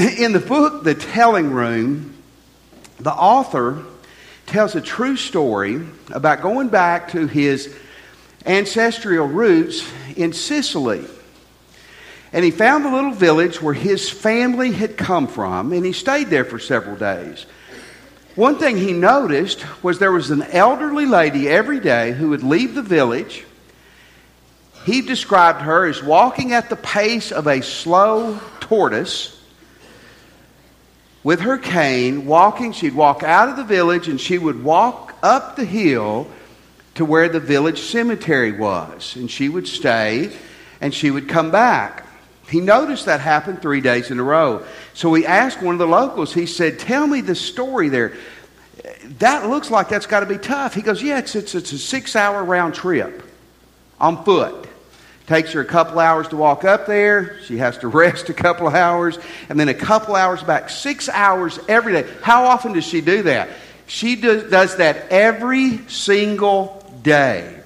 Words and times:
In 0.18 0.32
the 0.32 0.40
book, 0.40 0.82
The 0.82 0.94
Telling 0.94 1.50
Room, 1.50 2.14
the 3.00 3.12
author 3.12 3.84
tells 4.46 4.74
a 4.74 4.80
true 4.80 5.14
story 5.14 5.86
about 6.10 6.40
going 6.40 6.68
back 6.68 7.10
to 7.10 7.26
his 7.26 7.76
ancestral 8.46 9.26
roots 9.26 9.86
in 10.16 10.32
Sicily. 10.32 11.04
And 12.32 12.42
he 12.46 12.50
found 12.50 12.86
the 12.86 12.90
little 12.90 13.10
village 13.10 13.60
where 13.60 13.74
his 13.74 14.08
family 14.08 14.72
had 14.72 14.96
come 14.96 15.26
from, 15.26 15.74
and 15.74 15.84
he 15.84 15.92
stayed 15.92 16.28
there 16.28 16.46
for 16.46 16.58
several 16.58 16.96
days. 16.96 17.44
One 18.36 18.58
thing 18.58 18.78
he 18.78 18.94
noticed 18.94 19.66
was 19.82 19.98
there 19.98 20.12
was 20.12 20.30
an 20.30 20.44
elderly 20.44 21.04
lady 21.04 21.46
every 21.46 21.80
day 21.80 22.12
who 22.12 22.30
would 22.30 22.42
leave 22.42 22.74
the 22.74 22.80
village. 22.80 23.44
He 24.86 25.02
described 25.02 25.60
her 25.60 25.86
as 25.86 26.02
walking 26.02 26.54
at 26.54 26.70
the 26.70 26.76
pace 26.76 27.32
of 27.32 27.46
a 27.46 27.60
slow 27.60 28.40
tortoise 28.60 29.36
with 31.22 31.40
her 31.40 31.58
cane, 31.58 32.26
walking. 32.26 32.72
She'd 32.72 32.94
walk 32.94 33.22
out 33.22 33.48
of 33.48 33.56
the 33.56 33.64
village 33.64 34.08
and 34.08 34.20
she 34.20 34.38
would 34.38 34.62
walk 34.62 35.14
up 35.22 35.56
the 35.56 35.64
hill 35.64 36.26
to 36.94 37.04
where 37.04 37.28
the 37.28 37.40
village 37.40 37.80
cemetery 37.80 38.52
was. 38.52 39.16
And 39.16 39.30
she 39.30 39.48
would 39.48 39.68
stay 39.68 40.32
and 40.80 40.94
she 40.94 41.10
would 41.10 41.28
come 41.28 41.50
back. 41.50 42.06
He 42.48 42.60
noticed 42.60 43.06
that 43.06 43.20
happened 43.20 43.62
three 43.62 43.80
days 43.80 44.10
in 44.10 44.18
a 44.18 44.24
row. 44.24 44.64
So 44.92 45.14
he 45.14 45.24
asked 45.24 45.62
one 45.62 45.74
of 45.74 45.78
the 45.78 45.86
locals, 45.86 46.34
he 46.34 46.46
said, 46.46 46.78
Tell 46.78 47.06
me 47.06 47.20
the 47.20 47.36
story 47.36 47.88
there. 47.88 48.14
That 49.18 49.48
looks 49.48 49.70
like 49.70 49.88
that's 49.88 50.06
got 50.06 50.20
to 50.20 50.26
be 50.26 50.38
tough. 50.38 50.74
He 50.74 50.82
goes, 50.82 51.02
Yeah, 51.02 51.18
it's, 51.18 51.36
it's, 51.36 51.54
it's 51.54 51.72
a 51.72 51.78
six 51.78 52.16
hour 52.16 52.42
round 52.42 52.74
trip 52.74 53.22
on 54.00 54.24
foot. 54.24 54.66
Takes 55.30 55.52
her 55.52 55.60
a 55.60 55.64
couple 55.64 56.00
hours 56.00 56.26
to 56.30 56.36
walk 56.36 56.64
up 56.64 56.86
there. 56.86 57.40
She 57.44 57.58
has 57.58 57.78
to 57.78 57.86
rest 58.02 58.28
a 58.30 58.34
couple 58.34 58.66
hours 58.66 59.16
and 59.48 59.60
then 59.60 59.68
a 59.68 59.74
couple 59.74 60.16
hours 60.16 60.42
back. 60.42 60.68
Six 60.68 61.08
hours 61.08 61.56
every 61.68 61.92
day. 61.92 62.12
How 62.20 62.46
often 62.46 62.72
does 62.72 62.84
she 62.84 63.00
do 63.00 63.22
that? 63.22 63.48
She 63.86 64.16
does, 64.16 64.50
does 64.50 64.78
that 64.78 65.06
every 65.12 65.86
single 65.86 66.84
day. 67.04 67.60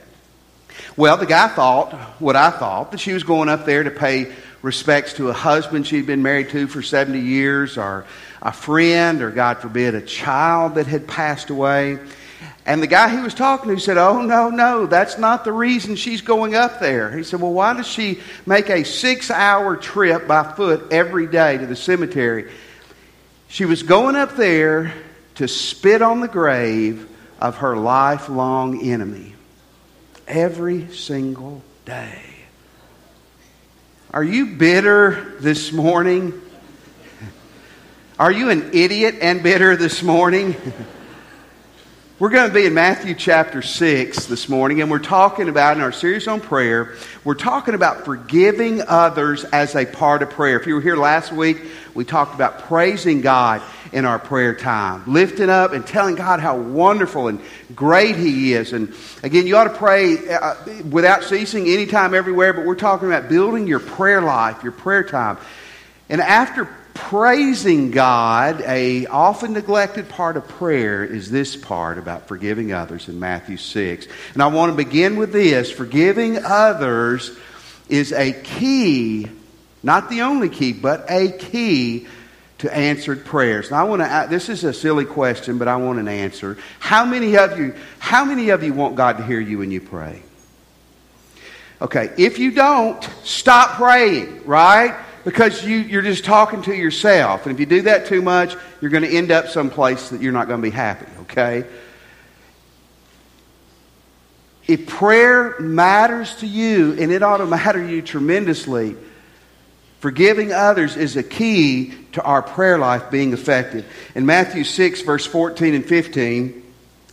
Well, 0.95 1.17
the 1.17 1.25
guy 1.25 1.49
thought 1.49 1.95
what 2.21 2.37
I 2.37 2.51
thought 2.51 2.93
that 2.93 3.01
she 3.01 3.15
was 3.15 3.23
going 3.23 3.49
up 3.49 3.65
there 3.65 3.83
to 3.83 3.91
pay 3.91 4.35
respects 4.61 5.15
to 5.15 5.31
a 5.31 5.33
husband 5.33 5.87
she'd 5.87 6.07
been 6.07 6.23
married 6.23 6.51
to 6.51 6.67
for 6.67 6.83
70 6.83 7.19
years, 7.19 7.79
or 7.79 8.05
a 8.43 8.53
friend, 8.53 9.23
or 9.23 9.31
God 9.31 9.61
forbid, 9.61 9.95
a 9.95 10.03
child 10.03 10.75
that 10.75 10.87
had 10.87 11.09
passed 11.09 11.49
away. 11.49 11.99
And 12.67 12.83
the 12.83 12.87
guy 12.87 13.15
he 13.15 13.21
was 13.21 13.35
talking 13.35 13.75
to 13.75 13.81
said, 13.81 13.99
Oh, 13.99 14.23
no, 14.23 14.49
no, 14.49 14.87
that's 14.87 15.19
not 15.19 15.45
the 15.45 15.53
reason 15.53 15.97
she's 15.97 16.23
going 16.23 16.55
up 16.55 16.81
there. 16.81 17.15
He 17.15 17.23
said, 17.23 17.41
Well, 17.41 17.53
why 17.53 17.75
does 17.75 17.87
she 17.87 18.21
make 18.47 18.71
a 18.71 18.85
six 18.85 19.31
hour 19.31 19.77
trip 19.77 20.27
by 20.27 20.51
foot 20.55 20.91
every 20.91 21.27
day 21.27 21.59
to 21.59 21.67
the 21.67 21.77
cemetery? 21.77 22.51
She 23.49 23.67
was 23.67 23.83
going 23.83 24.17
up 24.17 24.37
there 24.37 24.95
to 25.37 25.47
spit 25.47 26.01
on 26.01 26.21
the 26.21 26.29
grave 26.29 27.09
of 27.39 27.59
her 27.59 27.77
lifelong 27.77 28.83
enemy 28.83 29.35
every 30.27 30.89
single 30.95 31.63
day. 31.85 32.23
Are 34.11 34.25
you 34.25 34.47
bitter 34.47 35.35
this 35.41 35.71
morning? 35.71 36.41
Are 38.19 38.33
you 38.33 38.49
an 38.49 38.71
idiot 38.73 39.17
and 39.21 39.43
bitter 39.43 39.77
this 39.77 40.03
morning? 40.03 40.57
We're 42.21 42.31
going 42.31 42.47
to 42.47 42.55
be 42.55 42.65
in 42.65 42.75
Matthew 42.75 43.17
chapter 43.17 43.61
6 43.61 44.27
this 44.27 44.49
morning, 44.49 44.81
and 44.81 44.89
we're 44.89 45.01
talking 45.01 45.49
about, 45.49 45.77
in 45.77 45.83
our 45.83 45.91
series 45.91 46.29
on 46.29 46.41
prayer, 46.41 46.95
we're 47.25 47.35
talking 47.35 47.75
about 47.75 48.05
forgiving 48.05 48.83
others 48.83 49.43
as 49.43 49.75
a 49.75 49.85
part 49.85 50.23
of 50.23 50.31
prayer. 50.31 50.61
If 50.61 50.69
you 50.69 50.77
were 50.77 50.81
here 50.81 50.95
last 50.95 51.33
week, 51.33 51.61
we 51.93 52.05
talked 52.05 52.37
about 52.37 52.61
praising 52.61 53.21
God 53.21 53.63
in 53.93 54.05
our 54.05 54.21
prayer 54.21 54.55
time, 54.55 55.03
lifting 55.13 55.51
up 55.51 55.73
and 55.73 55.85
telling 55.85 56.15
God 56.15 56.39
how 56.39 56.57
wonderful 56.57 57.27
and 57.27 57.41
great 57.75 58.15
He 58.15 58.53
is. 58.53 58.73
And 58.73 58.95
again, 59.25 59.49
you 59.49 59.57
ought 59.57 59.65
to 59.65 59.77
pray 59.77 60.17
uh, 60.29 60.55
without 60.89 61.25
ceasing, 61.25 61.67
anytime, 61.67 62.15
everywhere, 62.15 62.53
but 62.53 62.65
we're 62.65 62.77
talking 62.77 63.09
about 63.09 63.29
building 63.29 63.67
your 63.67 63.81
prayer 63.81 64.23
life, 64.23 64.63
your 64.63 64.71
prayer 64.71 65.03
time. 65.03 65.37
And 66.09 66.21
after 66.21 66.69
praising 66.95 67.91
God, 67.91 68.63
a 68.63 69.07
often 69.07 69.53
neglected 69.53 70.09
part 70.09 70.37
of 70.37 70.49
prayer 70.49 71.05
is 71.05 71.31
this 71.31 71.57
part 71.57 71.99
about 71.99 72.29
forgiving 72.29 72.73
others 72.73 73.09
in 73.09 73.19
Matthew 73.19 73.57
6. 73.57 74.07
And 74.33 74.43
I 74.43 74.47
want 74.47 74.73
to 74.73 74.77
begin 74.77 75.17
with 75.17 75.33
this. 75.33 75.71
Forgiving 75.71 76.39
others 76.45 77.37
is 77.89 78.13
a 78.13 78.33
key, 78.33 79.29
not 79.83 80.09
the 80.09 80.23
only 80.23 80.49
key, 80.49 80.73
but 80.73 81.05
a 81.11 81.33
key 81.33 82.07
to 82.59 82.75
answered 82.75 83.25
prayers. 83.25 83.71
Now 83.71 83.81
I 83.81 83.89
want 83.89 84.01
to 84.01 84.27
this 84.31 84.49
is 84.49 84.65
a 84.65 84.73
silly 84.73 85.05
question, 85.05 85.59
but 85.59 85.69
I 85.69 85.77
want 85.77 85.99
an 85.99 86.09
answer. 86.09 86.57
How 86.79 87.05
many 87.05 87.37
of 87.37 87.59
you 87.59 87.75
how 87.99 88.25
many 88.25 88.51
of 88.51 88.63
you 88.63 88.73
want 88.73 88.97
God 88.97 89.19
to 89.19 89.25
hear 89.25 89.41
you 89.41 89.59
when 89.59 89.71
you 89.71 89.81
pray? 89.81 90.23
Okay, 91.83 92.11
if 92.17 92.39
you 92.39 92.53
don't, 92.53 93.03
stop 93.25 93.77
praying, 93.77 94.47
right? 94.47 94.97
Because 95.25 95.65
you, 95.65 95.79
you're 95.79 96.03
just 96.03 96.25
talking 96.25 96.63
to 96.63 96.75
yourself. 96.75 97.47
And 97.47 97.55
if 97.55 97.61
you 97.61 97.67
do 97.67 97.83
that 97.83 98.07
too 98.07 98.23
much, 98.23 98.55
you're 98.81 98.91
going 98.91 99.05
to 99.05 99.17
end 99.17 99.31
up 99.31 99.49
someplace 99.49 100.11
that 100.11 100.21
you're 100.21 100.33
not 100.33 100.49
going 100.49 100.61
to 100.61 100.63
be 100.63 100.75
happy, 100.75 101.07
okay? 101.23 101.65
If 104.67 104.87
prayer 104.87 105.59
matters 105.61 106.37
to 106.37 106.47
you, 106.47 106.93
and 106.99 107.11
it 107.11 107.23
ought 107.23 107.39
to 107.39 107.47
matter 107.47 107.85
to 107.85 107.91
you 107.91 108.03
tremendously, 108.03 108.97
forgiving 110.01 110.53
others 110.53 110.97
is 110.97 111.17
a 111.17 111.23
key 111.23 111.95
to 112.13 112.23
our 112.23 112.43
prayer 112.43 112.79
life 112.79 113.11
being 113.11 113.33
effective. 113.33 113.87
In 114.15 114.27
Matthew 114.27 114.65
6, 114.65 115.03
verse 115.03 115.27
14 115.27 115.75
and 115.75 115.85
15, 115.85 116.63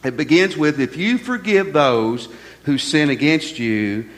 it 0.03 0.17
begins 0.17 0.57
with 0.57 0.79
If 0.79 0.97
you 0.97 1.17
forgive 1.17 1.73
those 1.73 2.27
who 2.63 2.77
sin 2.77 3.09
against 3.09 3.59
you, 3.59 4.09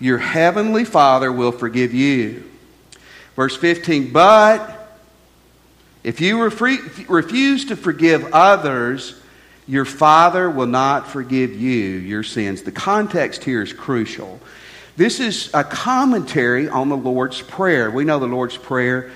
your 0.00 0.18
heavenly 0.18 0.84
Father 0.84 1.32
will 1.32 1.52
forgive 1.52 1.94
you. 1.94 2.44
Verse 3.36 3.56
15, 3.56 4.12
but 4.12 4.98
if 6.04 6.20
you 6.20 6.42
refuse 6.42 7.64
to 7.66 7.76
forgive 7.76 8.32
others, 8.32 9.20
your 9.66 9.84
Father 9.84 10.48
will 10.50 10.66
not 10.66 11.08
forgive 11.08 11.52
you 11.52 11.80
your 11.80 12.22
sins. 12.22 12.62
The 12.62 12.72
context 12.72 13.42
here 13.42 13.62
is 13.62 13.72
crucial. 13.72 14.38
This 14.96 15.18
is 15.18 15.50
a 15.54 15.64
commentary 15.64 16.68
on 16.68 16.88
the 16.88 16.96
Lord's 16.96 17.42
Prayer. 17.42 17.90
We 17.90 18.04
know 18.04 18.18
the 18.18 18.26
Lord's 18.26 18.56
Prayer 18.56 19.10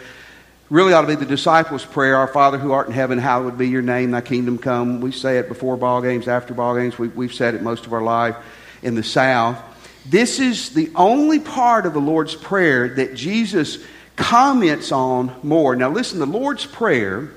really 0.71 0.93
ought 0.93 1.03
to 1.03 1.07
be 1.07 1.15
the 1.15 1.25
disciples' 1.25 1.84
prayer 1.84 2.17
Our 2.17 2.27
Father 2.27 2.59
who 2.59 2.73
art 2.73 2.89
in 2.89 2.93
heaven, 2.93 3.19
hallowed 3.19 3.57
be 3.57 3.69
your 3.69 3.83
name, 3.83 4.11
thy 4.11 4.21
kingdom 4.21 4.59
come. 4.59 5.01
We 5.01 5.12
say 5.12 5.39
it 5.39 5.49
before 5.49 5.77
ball 5.77 6.03
games, 6.03 6.28
after 6.28 6.53
ball 6.53 6.77
games. 6.77 6.99
We, 6.99 7.09
we've 7.09 7.33
said 7.33 7.55
it 7.55 7.62
most 7.62 7.87
of 7.87 7.93
our 7.93 8.03
life 8.03 8.37
in 8.83 8.95
the 8.95 9.03
South. 9.03 9.62
This 10.07 10.41
is 10.41 10.71
the 10.71 10.91
only 10.95 11.39
part 11.39 11.87
of 11.87 11.93
the 11.93 12.01
Lord's 12.01 12.34
Prayer 12.34 12.89
that 12.97 13.15
Jesus 13.15 13.78
comments 14.19 14.91
on 14.91 15.33
more. 15.43 15.77
Now, 15.77 15.91
listen, 15.91 16.19
the 16.19 16.27
Lord's 16.27 16.67
Prayer 16.67 17.31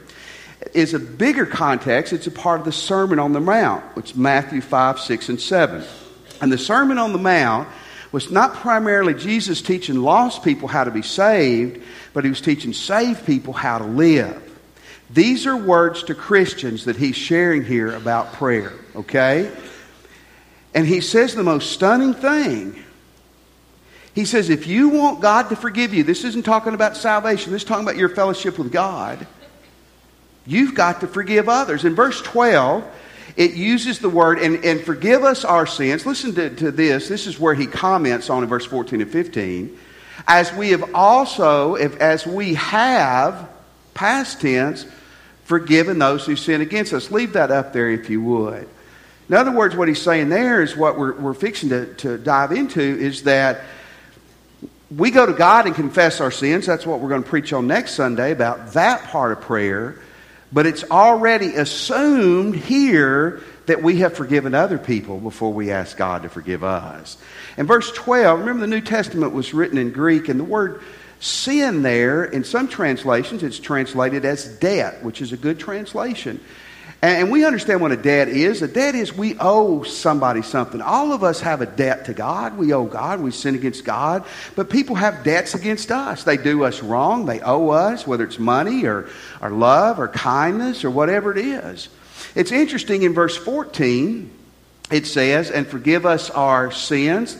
is 0.74 0.94
a 0.94 1.00
bigger 1.00 1.46
context. 1.46 2.12
It's 2.12 2.28
a 2.28 2.32
part 2.32 2.60
of 2.60 2.66
the 2.66 2.72
Sermon 2.72 3.20
on 3.20 3.34
the 3.34 3.40
Mount, 3.40 3.84
which 3.96 4.12
is 4.12 4.18
Matthew 4.18 4.62
5, 4.62 5.00
6, 5.00 5.30
and 5.30 5.40
7. 5.40 5.84
And 6.42 6.52
the 6.52 6.58
Sermon 6.58 6.98
on 6.98 7.14
the 7.14 7.20
Mount 7.20 7.70
was 8.12 8.32
not 8.32 8.56
primarily 8.56 9.14
Jesus 9.14 9.62
teaching 9.62 10.02
lost 10.02 10.44
people 10.44 10.68
how 10.68 10.84
to 10.84 10.92
be 10.92 11.04
saved, 11.04 11.82
but 12.14 12.24
he 12.24 12.30
was 12.30 12.42
teaching 12.42 12.74
saved 12.74 13.26
people 13.26 13.54
how 13.54 13.78
to 13.78 13.86
live. 13.86 14.42
These 15.12 15.46
are 15.46 15.56
words 15.56 16.04
to 16.04 16.16
Christians 16.16 16.86
that 16.86 16.96
he's 16.96 17.16
sharing 17.16 17.64
here 17.64 17.96
about 17.96 18.34
prayer, 18.34 18.74
okay? 18.96 19.52
And 20.74 20.88
he 20.88 21.00
says 21.02 21.36
the 21.36 21.44
most 21.44 21.72
stunning 21.72 22.16
thing 22.16 22.84
he 24.14 24.26
says, 24.26 24.50
if 24.50 24.68
you 24.68 24.90
want 24.90 25.22
God 25.22 25.50
to 25.50 25.56
forgive 25.56 25.94
you, 25.94 26.04
this 26.04 26.24
isn't 26.24 26.44
talking 26.44 26.74
about 26.74 26.98
salvation, 26.98 27.52
this 27.52 27.62
is 27.62 27.68
talking 27.68 27.86
about 27.86 27.98
your 27.98 28.10
fellowship 28.10 28.58
with 28.58 28.72
God. 28.72 29.26
You've 30.46 30.76
got 30.76 31.02
to 31.02 31.08
forgive 31.08 31.48
others. 31.48 31.86
In 31.86 31.96
verse 31.96 32.22
12, 32.22 32.84
it 33.38 33.54
uses 33.54 34.00
the 34.00 34.10
word, 34.10 34.40
and, 34.40 34.66
and 34.66 34.82
forgive 34.82 35.24
us 35.24 35.46
our 35.46 35.66
sins. 35.66 36.06
Listen 36.06 36.34
to, 36.36 36.50
to 36.56 36.72
this. 36.72 37.08
This 37.08 37.28
is 37.28 37.40
where 37.40 37.54
he 37.54 37.68
comments 37.68 38.30
on 38.30 38.44
in 38.44 38.50
verse 38.50 38.66
14 38.66 39.02
and 39.02 39.10
15. 39.10 39.78
As 40.28 40.54
we 40.54 40.72
have 40.72 40.94
also, 40.94 41.76
if, 41.76 41.96
as 41.98 42.28
we 42.28 42.56
have, 42.56 43.50
past 43.94 44.42
tense, 44.42 44.86
forgiven 45.46 46.00
those 46.00 46.26
who 46.26 46.36
sin 46.36 46.62
against 46.62 46.94
us. 46.94 47.12
Leave 47.12 47.34
that 47.34 47.52
up 47.52 47.74
there 47.74 47.90
if 47.90 48.10
you 48.10 48.22
would. 48.22 48.68
In 49.30 49.36
other 49.36 49.52
words, 49.52 49.76
what 49.76 49.88
he's 49.88 50.02
saying 50.02 50.30
there 50.30 50.62
is 50.62 50.76
what 50.76 50.98
we're, 50.98 51.14
we're 51.14 51.34
fixing 51.34 51.70
to, 51.70 51.94
to 51.96 52.18
dive 52.18 52.52
into 52.52 52.82
is 52.82 53.24
that 53.24 53.62
we 54.96 55.10
go 55.10 55.26
to 55.26 55.34
God 55.34 55.68
and 55.68 55.76
confess 55.76 56.20
our 56.20 56.32
sins. 56.32 56.66
That's 56.66 56.86
what 56.86 57.00
we're 57.00 57.10
going 57.10 57.24
to 57.24 57.30
preach 57.30 57.54
on 57.54 57.68
next 57.68 57.94
Sunday 57.94 58.32
about 58.32 58.74
that 58.74 59.04
part 59.06 59.32
of 59.32 59.42
prayer. 59.42 59.98
But 60.52 60.66
it's 60.66 60.84
already 60.84 61.56
assumed 61.56 62.56
here 62.56 63.42
that 63.68 63.82
we 63.82 63.98
have 63.98 64.16
forgiven 64.18 64.54
other 64.54 64.78
people 64.78 65.18
before 65.20 65.54
we 65.54 65.72
ask 65.72 65.96
God 65.96 66.24
to 66.24 66.30
forgive 66.30 66.64
us. 66.64 67.18
In 67.58 67.68
verse 67.68 67.90
12, 67.94 68.40
remember 68.40 68.62
the 68.62 68.68
New 68.68 68.82
Testament 68.82 69.32
was 69.32 69.54
written 69.54 69.78
in 69.78 69.92
Greek, 69.92 70.28
and 70.28 70.38
the 70.38 70.44
word 70.44 70.82
sin 71.22 71.84
there, 71.84 72.26
in 72.26 72.44
some 72.44 72.68
translations, 72.68 73.44
it's 73.44 73.60
translated 73.60 74.26
as 74.26 74.48
debt, 74.58 75.04
which 75.04 75.22
is 75.22 75.32
a 75.32 75.38
good 75.38 75.60
translation. 75.60 76.40
And 77.04 77.32
we 77.32 77.46
understand 77.46 77.82
what 77.82 77.92
a 77.92 77.98
debt 77.98 78.28
is. 78.28 78.62
A 78.62 78.68
debt 78.68 78.94
is 78.94 79.12
we 79.12 79.36
owe 79.40 79.82
somebody 79.82 80.44
something. 80.44 80.82
All 80.82 81.14
of 81.14 81.24
us 81.24 81.40
have 81.42 81.62
a 81.62 81.66
debt 81.66 82.06
to 82.06 82.14
God. 82.14 82.58
We 82.58 82.74
owe 82.74 82.86
God. 82.86 83.22
We 83.22 83.32
sin 83.32 83.56
against 83.56 83.86
God. 83.86 84.24
But 84.56 84.70
people 84.70 84.96
have 84.96 85.24
debts 85.24 85.56
against 85.56 85.92
us. 85.92 86.24
They 86.24 86.38
do 86.38 86.64
us 86.64 86.84
wrong. 86.84 87.26
They 87.26 87.40
owe 87.40 87.70
us, 87.70 88.06
whether 88.06 88.24
it's 88.24 88.38
money 88.38 88.86
or, 88.86 89.10
or 89.42 89.50
love 89.50 90.00
or 90.00 90.10
kindness 90.10 90.84
or 90.84 90.92
whatever 90.92 91.32
it 91.32 91.40
is. 91.40 91.90
It's 92.36 92.52
interesting 92.52 93.02
in 93.02 93.14
verse 93.16 93.36
14, 93.36 94.32
it 94.92 95.08
says, 95.08 95.50
and 95.50 95.66
forgive 95.66 96.06
us 96.06 96.30
our 96.30 96.72
sins. 96.72 97.36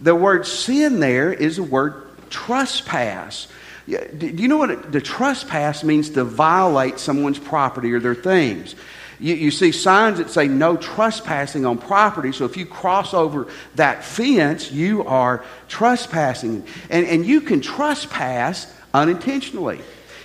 The 0.00 0.16
word 0.16 0.46
sin 0.46 0.98
there 0.98 1.32
is 1.32 1.56
the 1.56 1.62
word 1.62 2.09
trespass. 2.30 3.48
Do 3.86 4.26
you 4.26 4.48
know 4.48 4.56
what 4.56 4.92
the 4.92 5.00
trespass 5.00 5.82
means 5.82 6.10
to 6.10 6.24
violate 6.24 6.98
someone's 6.98 7.38
property 7.38 7.92
or 7.92 8.00
their 8.00 8.14
things? 8.14 8.74
You, 9.18 9.34
you, 9.34 9.50
see 9.50 9.70
signs 9.72 10.16
that 10.16 10.30
say 10.30 10.48
no 10.48 10.78
trespassing 10.78 11.66
on 11.66 11.76
property. 11.76 12.32
So 12.32 12.46
if 12.46 12.56
you 12.56 12.64
cross 12.64 13.12
over 13.12 13.48
that 13.74 14.02
fence, 14.02 14.72
you 14.72 15.04
are 15.04 15.44
trespassing. 15.68 16.64
And, 16.88 17.06
and 17.06 17.26
you 17.26 17.42
can 17.42 17.60
trespass 17.60 18.72
unintentionally. 18.94 19.80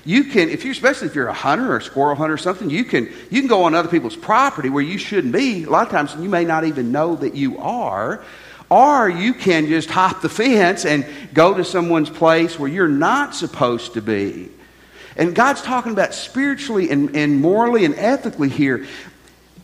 You 0.05 0.25
can, 0.25 0.49
if 0.49 0.63
you, 0.63 0.71
especially 0.71 1.07
if 1.07 1.15
you're 1.15 1.27
a 1.27 1.33
hunter 1.33 1.73
or 1.73 1.77
a 1.77 1.81
squirrel 1.81 2.15
hunter 2.15 2.35
or 2.35 2.37
something, 2.37 2.69
you 2.69 2.85
can, 2.85 3.11
you 3.31 3.41
can 3.41 3.47
go 3.47 3.63
on 3.63 3.73
other 3.73 3.89
people's 3.89 4.15
property 4.15 4.69
where 4.69 4.83
you 4.83 4.97
shouldn't 4.97 5.33
be. 5.33 5.63
A 5.63 5.69
lot 5.69 5.87
of 5.87 5.91
times 5.91 6.15
you 6.15 6.29
may 6.29 6.45
not 6.45 6.63
even 6.63 6.91
know 6.91 7.15
that 7.15 7.35
you 7.35 7.57
are. 7.57 8.23
Or 8.69 9.09
you 9.09 9.33
can 9.33 9.67
just 9.67 9.89
hop 9.89 10.21
the 10.21 10.29
fence 10.29 10.85
and 10.85 11.05
go 11.33 11.53
to 11.53 11.63
someone's 11.63 12.09
place 12.09 12.57
where 12.57 12.69
you're 12.69 12.87
not 12.87 13.35
supposed 13.35 13.93
to 13.93 14.01
be. 14.01 14.49
And 15.15 15.35
God's 15.35 15.61
talking 15.61 15.91
about 15.91 16.13
spiritually 16.13 16.89
and, 16.89 17.15
and 17.15 17.39
morally 17.39 17.85
and 17.85 17.95
ethically 17.95 18.49
here. 18.49 18.85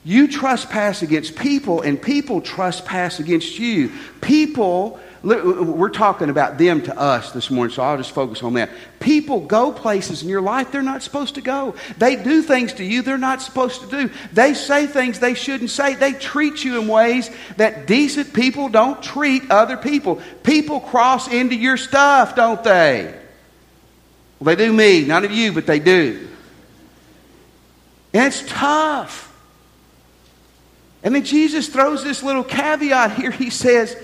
You 0.04 0.28
trespass 0.28 1.02
against 1.04 1.36
people, 1.36 1.82
and 1.82 2.02
people 2.02 2.42
trespass 2.42 3.20
against 3.20 3.60
you. 3.60 3.92
People 4.22 5.00
we're 5.24 5.90
talking 5.90 6.32
about 6.32 6.58
them 6.58 6.82
to 6.82 6.98
us 6.98 7.32
this 7.32 7.52
morning, 7.52 7.72
so 7.72 7.84
I'll 7.84 7.98
just 7.98 8.12
focus 8.12 8.42
on 8.42 8.56
that. 8.56 8.72
People 9.00 9.42
go 9.42 9.72
places 9.72 10.24
in 10.24 10.30
your 10.30 10.42
life 10.42 10.72
they're 10.72 10.82
not 10.82 11.04
supposed 11.04 11.36
to 11.36 11.42
go. 11.42 11.76
They 12.00 12.16
do 12.16 12.42
things 12.42 12.74
to 12.74 12.84
you 12.84 13.04
they're 13.04 13.20
not 13.20 13.42
supposed 13.42 13.82
to 13.82 13.88
do. 13.88 14.10
They 14.34 14.56
say 14.56 14.88
things 14.88 15.20
they 15.20 15.36
shouldn't 15.36 15.70
say. 15.70 15.94
They 15.94 16.14
treat 16.14 16.64
you 16.64 16.82
in 16.82 16.88
ways 16.88 17.30
that 17.58 17.86
decent 17.86 18.34
people 18.34 18.70
don't 18.70 19.02
treat 19.04 19.52
other 19.52 19.78
people. 19.78 20.22
People 20.42 20.80
cross 20.80 21.28
into 21.28 21.56
your 21.56 21.78
stuff, 21.78 22.36
don't 22.36 22.64
they? 22.64 23.16
Well, 24.40 24.56
they 24.56 24.66
do 24.66 24.74
me, 24.74 25.06
none 25.06 25.24
of 25.24 25.32
you, 25.32 25.52
but 25.52 25.68
they 25.68 25.80
do. 25.80 26.28
And 28.12 28.26
it's 28.26 28.44
tough. 28.48 29.31
And 31.04 31.16
then 31.16 31.24
Jesus 31.24 31.68
throws 31.68 32.04
this 32.04 32.24
little 32.24 32.44
caveat 32.44 33.14
here. 33.14 33.32
He 33.32 33.50
says, 33.50 33.96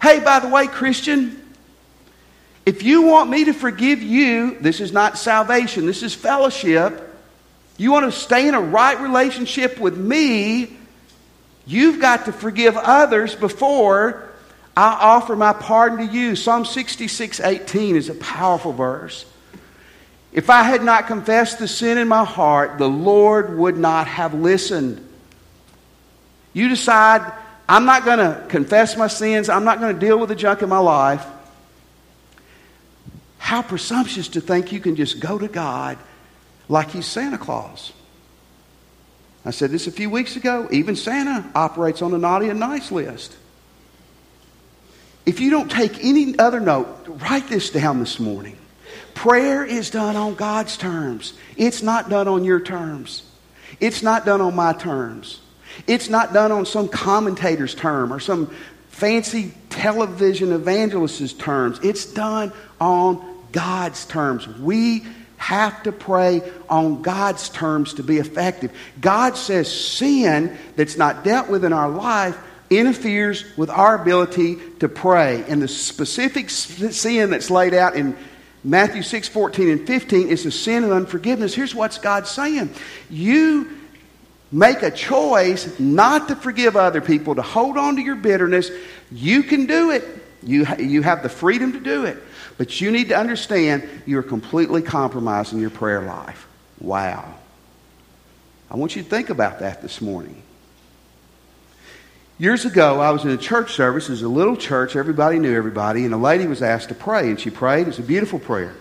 Hey, 0.00 0.20
by 0.20 0.40
the 0.40 0.48
way, 0.48 0.66
Christian, 0.66 1.42
if 2.66 2.82
you 2.82 3.02
want 3.02 3.30
me 3.30 3.46
to 3.46 3.52
forgive 3.52 4.02
you, 4.02 4.58
this 4.60 4.80
is 4.80 4.92
not 4.92 5.18
salvation, 5.18 5.86
this 5.86 6.02
is 6.02 6.14
fellowship. 6.14 7.04
You 7.78 7.92
want 7.92 8.12
to 8.12 8.12
stay 8.12 8.46
in 8.46 8.54
a 8.54 8.60
right 8.60 9.00
relationship 9.00 9.78
with 9.78 9.96
me, 9.96 10.76
you've 11.66 12.00
got 12.00 12.26
to 12.26 12.32
forgive 12.32 12.76
others 12.76 13.34
before 13.34 14.28
I 14.76 14.96
offer 15.00 15.34
my 15.34 15.52
pardon 15.54 16.06
to 16.06 16.12
you. 16.12 16.36
Psalm 16.36 16.64
66 16.64 17.40
18 17.40 17.96
is 17.96 18.10
a 18.10 18.14
powerful 18.14 18.72
verse. 18.72 19.24
If 20.32 20.50
I 20.50 20.62
had 20.62 20.84
not 20.84 21.06
confessed 21.06 21.58
the 21.58 21.66
sin 21.66 21.98
in 21.98 22.06
my 22.06 22.24
heart, 22.24 22.78
the 22.78 22.88
Lord 22.88 23.56
would 23.56 23.78
not 23.78 24.06
have 24.06 24.34
listened. 24.34 25.07
You 26.58 26.68
decide 26.68 27.32
I'm 27.68 27.84
not 27.84 28.04
going 28.04 28.18
to 28.18 28.44
confess 28.48 28.96
my 28.96 29.06
sins. 29.06 29.48
I'm 29.48 29.62
not 29.62 29.78
going 29.78 29.94
to 29.94 30.00
deal 30.04 30.18
with 30.18 30.28
the 30.28 30.34
junk 30.34 30.60
in 30.60 30.68
my 30.68 30.80
life. 30.80 31.24
How 33.38 33.62
presumptuous 33.62 34.26
to 34.30 34.40
think 34.40 34.72
you 34.72 34.80
can 34.80 34.96
just 34.96 35.20
go 35.20 35.38
to 35.38 35.46
God 35.46 35.98
like 36.68 36.90
He's 36.90 37.06
Santa 37.06 37.38
Claus. 37.38 37.92
I 39.44 39.52
said 39.52 39.70
this 39.70 39.86
a 39.86 39.92
few 39.92 40.10
weeks 40.10 40.34
ago. 40.34 40.66
Even 40.72 40.96
Santa 40.96 41.48
operates 41.54 42.02
on 42.02 42.10
the 42.10 42.18
naughty 42.18 42.48
and 42.48 42.58
nice 42.58 42.90
list. 42.90 43.36
If 45.26 45.38
you 45.38 45.50
don't 45.50 45.70
take 45.70 46.02
any 46.04 46.36
other 46.40 46.58
note, 46.58 46.88
write 47.06 47.46
this 47.46 47.70
down 47.70 48.00
this 48.00 48.18
morning. 48.18 48.58
Prayer 49.14 49.64
is 49.64 49.90
done 49.90 50.16
on 50.16 50.34
God's 50.34 50.76
terms, 50.76 51.34
it's 51.56 51.84
not 51.84 52.10
done 52.10 52.26
on 52.26 52.42
your 52.42 52.58
terms, 52.58 53.22
it's 53.78 54.02
not 54.02 54.26
done 54.26 54.40
on 54.40 54.56
my 54.56 54.72
terms. 54.72 55.40
It's 55.86 56.08
not 56.08 56.32
done 56.32 56.52
on 56.52 56.66
some 56.66 56.88
commentator's 56.88 57.74
term 57.74 58.12
or 58.12 58.20
some 58.20 58.54
fancy 58.88 59.52
television 59.70 60.52
evangelist's 60.52 61.32
terms. 61.32 61.78
It's 61.82 62.04
done 62.06 62.52
on 62.80 63.22
God's 63.52 64.04
terms. 64.06 64.48
We 64.48 65.06
have 65.36 65.84
to 65.84 65.92
pray 65.92 66.42
on 66.68 67.00
God's 67.02 67.48
terms 67.48 67.94
to 67.94 68.02
be 68.02 68.18
effective. 68.18 68.76
God 69.00 69.36
says 69.36 69.72
sin 69.72 70.58
that's 70.74 70.96
not 70.96 71.22
dealt 71.24 71.48
with 71.48 71.64
in 71.64 71.72
our 71.72 71.88
life 71.88 72.36
interferes 72.70 73.44
with 73.56 73.70
our 73.70 74.00
ability 74.00 74.58
to 74.80 74.88
pray. 74.88 75.44
And 75.48 75.62
the 75.62 75.68
specific 75.68 76.50
sin 76.50 77.30
that's 77.30 77.50
laid 77.50 77.72
out 77.72 77.94
in 77.94 78.16
Matthew 78.64 79.02
6 79.02 79.28
14 79.28 79.68
and 79.70 79.86
15 79.86 80.28
is 80.28 80.44
the 80.44 80.50
sin 80.50 80.84
of 80.84 80.90
unforgiveness. 80.90 81.54
Here's 81.54 81.74
what's 81.74 81.98
God 81.98 82.26
saying 82.26 82.74
You 83.08 83.77
make 84.50 84.82
a 84.82 84.90
choice 84.90 85.78
not 85.78 86.28
to 86.28 86.36
forgive 86.36 86.76
other 86.76 87.00
people, 87.00 87.34
to 87.34 87.42
hold 87.42 87.76
on 87.76 87.96
to 87.96 88.02
your 88.02 88.16
bitterness, 88.16 88.70
you 89.10 89.42
can 89.42 89.66
do 89.66 89.90
it. 89.90 90.04
You, 90.42 90.66
you 90.78 91.02
have 91.02 91.22
the 91.22 91.28
freedom 91.28 91.72
to 91.72 91.80
do 91.80 92.04
it. 92.04 92.16
But 92.56 92.80
you 92.80 92.90
need 92.90 93.08
to 93.08 93.16
understand 93.16 93.88
you're 94.06 94.22
completely 94.22 94.82
compromising 94.82 95.60
your 95.60 95.70
prayer 95.70 96.02
life. 96.02 96.46
Wow. 96.80 97.34
I 98.70 98.76
want 98.76 98.96
you 98.96 99.02
to 99.02 99.08
think 99.08 99.30
about 99.30 99.60
that 99.60 99.82
this 99.82 100.00
morning. 100.00 100.42
Years 102.38 102.64
ago, 102.64 103.00
I 103.00 103.10
was 103.10 103.24
in 103.24 103.30
a 103.30 103.36
church 103.36 103.72
service. 103.72 104.08
It 104.08 104.12
was 104.12 104.22
a 104.22 104.28
little 104.28 104.56
church. 104.56 104.94
Everybody 104.94 105.38
knew 105.40 105.56
everybody. 105.56 106.04
And 106.04 106.14
a 106.14 106.18
lady 106.18 106.46
was 106.46 106.62
asked 106.62 106.90
to 106.90 106.94
pray, 106.94 107.30
and 107.30 107.40
she 107.40 107.50
prayed. 107.50 107.82
It 107.82 107.86
was 107.88 107.98
a 107.98 108.02
beautiful 108.02 108.38
prayer. 108.38 108.74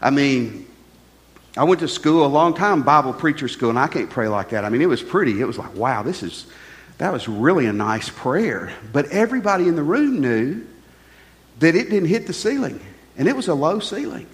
I 0.00 0.10
mean, 0.10 0.66
I 1.56 1.64
went 1.64 1.80
to 1.80 1.88
school 1.88 2.24
a 2.24 2.28
long 2.28 2.54
time, 2.54 2.82
Bible 2.82 3.12
preacher 3.12 3.46
school, 3.46 3.68
and 3.68 3.78
I 3.78 3.86
can't 3.86 4.08
pray 4.08 4.28
like 4.28 4.50
that. 4.50 4.64
I 4.64 4.70
mean, 4.70 4.80
it 4.80 4.88
was 4.88 5.02
pretty. 5.02 5.40
It 5.40 5.44
was 5.44 5.58
like, 5.58 5.74
wow, 5.74 6.02
this 6.02 6.22
is, 6.22 6.46
that 6.98 7.12
was 7.12 7.28
really 7.28 7.66
a 7.66 7.72
nice 7.72 8.08
prayer. 8.08 8.72
But 8.92 9.06
everybody 9.06 9.68
in 9.68 9.76
the 9.76 9.82
room 9.82 10.20
knew 10.20 10.66
that 11.58 11.74
it 11.74 11.90
didn't 11.90 12.08
hit 12.08 12.26
the 12.26 12.32
ceiling, 12.32 12.80
and 13.18 13.28
it 13.28 13.36
was 13.36 13.48
a 13.48 13.54
low 13.54 13.80
ceiling. 13.80 14.26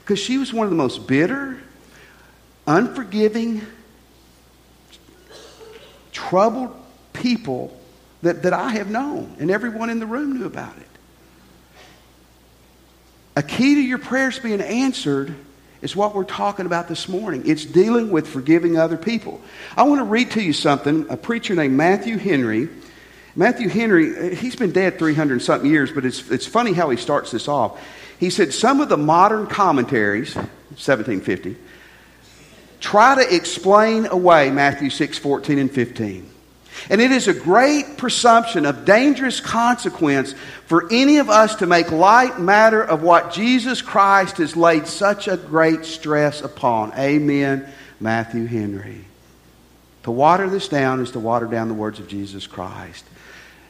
Because 0.00 0.18
she 0.18 0.36
was 0.36 0.52
one 0.52 0.64
of 0.64 0.70
the 0.70 0.76
most 0.76 1.06
bitter, 1.06 1.58
unforgiving, 2.66 3.62
troubled 6.10 6.74
people 7.12 7.78
that, 8.22 8.42
that 8.42 8.52
I 8.52 8.70
have 8.70 8.90
known, 8.90 9.36
and 9.38 9.52
everyone 9.52 9.88
in 9.88 10.00
the 10.00 10.06
room 10.06 10.36
knew 10.38 10.46
about 10.46 10.76
it. 10.76 10.82
A 13.36 13.42
key 13.42 13.76
to 13.76 13.80
your 13.80 13.98
prayers 13.98 14.38
being 14.40 14.60
answered 14.60 15.34
is 15.84 15.94
what 15.94 16.14
we're 16.14 16.24
talking 16.24 16.64
about 16.64 16.88
this 16.88 17.08
morning. 17.08 17.42
It's 17.44 17.66
dealing 17.66 18.10
with 18.10 18.26
forgiving 18.26 18.78
other 18.78 18.96
people. 18.96 19.40
I 19.76 19.82
want 19.82 20.00
to 20.00 20.04
read 20.04 20.30
to 20.32 20.42
you 20.42 20.54
something. 20.54 21.06
A 21.10 21.16
preacher 21.16 21.54
named 21.54 21.74
Matthew 21.74 22.16
Henry. 22.16 22.70
Matthew 23.36 23.68
Henry, 23.68 24.16
eh, 24.16 24.34
he's 24.34 24.56
been 24.56 24.72
dead 24.72 24.98
300 24.98 25.42
something 25.42 25.70
years, 25.70 25.92
but 25.92 26.06
it's, 26.06 26.30
it's 26.30 26.46
funny 26.46 26.72
how 26.72 26.88
he 26.88 26.96
starts 26.96 27.30
this 27.30 27.48
off. 27.48 27.78
He 28.18 28.30
said, 28.30 28.54
Some 28.54 28.80
of 28.80 28.88
the 28.88 28.96
modern 28.96 29.46
commentaries, 29.46 30.34
1750, 30.34 31.56
try 32.80 33.16
to 33.16 33.34
explain 33.34 34.06
away 34.06 34.50
Matthew 34.50 34.88
6, 34.88 35.18
14, 35.18 35.58
and 35.58 35.70
15. 35.70 36.30
And 36.90 37.00
it 37.00 37.12
is 37.12 37.28
a 37.28 37.34
great 37.34 37.96
presumption 37.96 38.66
of 38.66 38.84
dangerous 38.84 39.40
consequence 39.40 40.34
for 40.66 40.86
any 40.90 41.18
of 41.18 41.30
us 41.30 41.56
to 41.56 41.66
make 41.66 41.90
light 41.90 42.40
matter 42.40 42.82
of 42.82 43.02
what 43.02 43.32
Jesus 43.32 43.82
Christ 43.82 44.38
has 44.38 44.56
laid 44.56 44.86
such 44.86 45.28
a 45.28 45.36
great 45.36 45.84
stress 45.84 46.42
upon. 46.42 46.92
Amen, 46.98 47.66
Matthew 48.00 48.46
Henry. 48.46 49.04
To 50.04 50.10
water 50.10 50.48
this 50.50 50.68
down 50.68 51.00
is 51.00 51.12
to 51.12 51.20
water 51.20 51.46
down 51.46 51.68
the 51.68 51.74
words 51.74 51.98
of 51.98 52.08
Jesus 52.08 52.46
Christ. 52.46 53.04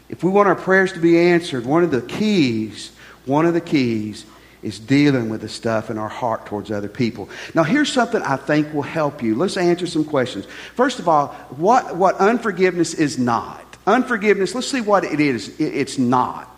If 0.08 0.24
we 0.24 0.30
want 0.30 0.48
our 0.48 0.56
prayers 0.56 0.92
to 0.92 1.00
be 1.00 1.18
answered, 1.18 1.64
one 1.64 1.84
of 1.84 1.90
the 1.90 2.02
keys, 2.02 2.90
one 3.24 3.46
of 3.46 3.54
the 3.54 3.60
keys 3.60 4.26
is 4.64 4.78
dealing 4.78 5.28
with 5.28 5.42
the 5.42 5.48
stuff 5.48 5.90
in 5.90 5.98
our 5.98 6.08
heart 6.08 6.46
towards 6.46 6.70
other 6.70 6.88
people. 6.88 7.28
Now, 7.54 7.62
here's 7.62 7.92
something 7.92 8.22
I 8.22 8.36
think 8.36 8.72
will 8.72 8.82
help 8.82 9.22
you. 9.22 9.34
Let's 9.34 9.56
answer 9.56 9.86
some 9.86 10.04
questions. 10.04 10.46
First 10.74 10.98
of 10.98 11.08
all, 11.08 11.28
what, 11.56 11.96
what 11.96 12.16
unforgiveness 12.16 12.94
is 12.94 13.18
not. 13.18 13.64
Unforgiveness, 13.86 14.54
let's 14.54 14.70
see 14.70 14.80
what 14.80 15.04
it 15.04 15.20
is. 15.20 15.60
It's 15.60 15.98
not. 15.98 16.54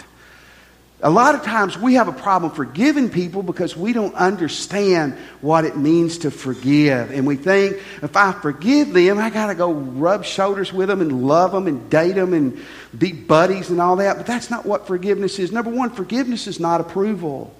A 1.03 1.11
lot 1.11 1.35
of 1.35 1.43
times 1.43 1.77
we 1.77 1.95
have 1.95 2.09
a 2.09 2.13
problem 2.13 2.53
forgiving 2.53 3.11
people 3.11 3.43
because 3.43 3.77
we 3.77 3.93
don't 3.93 4.15
understand 4.15 5.15
what 5.43 5.67
it 5.67 5.77
means 5.77 6.19
to 6.19 6.31
forgive. 6.31 7.11
And 7.11 7.27
we 7.27 7.37
think 7.37 7.77
if 8.03 8.17
I 8.17 8.33
forgive 8.33 8.95
them, 8.95 9.19
I 9.19 9.29
got 9.29 9.49
to 9.49 9.55
go 9.55 9.73
rub 9.73 10.25
shoulders 10.25 10.73
with 10.73 10.89
them 10.89 11.03
and 11.03 11.27
love 11.27 11.53
them 11.53 11.67
and 11.67 11.91
date 11.91 12.15
them 12.15 12.33
and 12.33 12.59
be 12.97 13.13
buddies 13.13 13.69
and 13.69 13.79
all 13.79 13.97
that. 13.97 14.17
But 14.17 14.27
that's 14.27 14.51
not 14.51 14.65
what 14.65 14.87
forgiveness 14.87 15.39
is. 15.39 15.53
Number 15.53 15.71
one, 15.71 15.91
forgiveness 15.91 16.47
is 16.47 16.59
not 16.59 16.81
approval. 16.81 17.55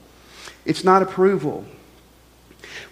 It's 0.67 0.85
not 0.85 1.03
approval. 1.03 1.65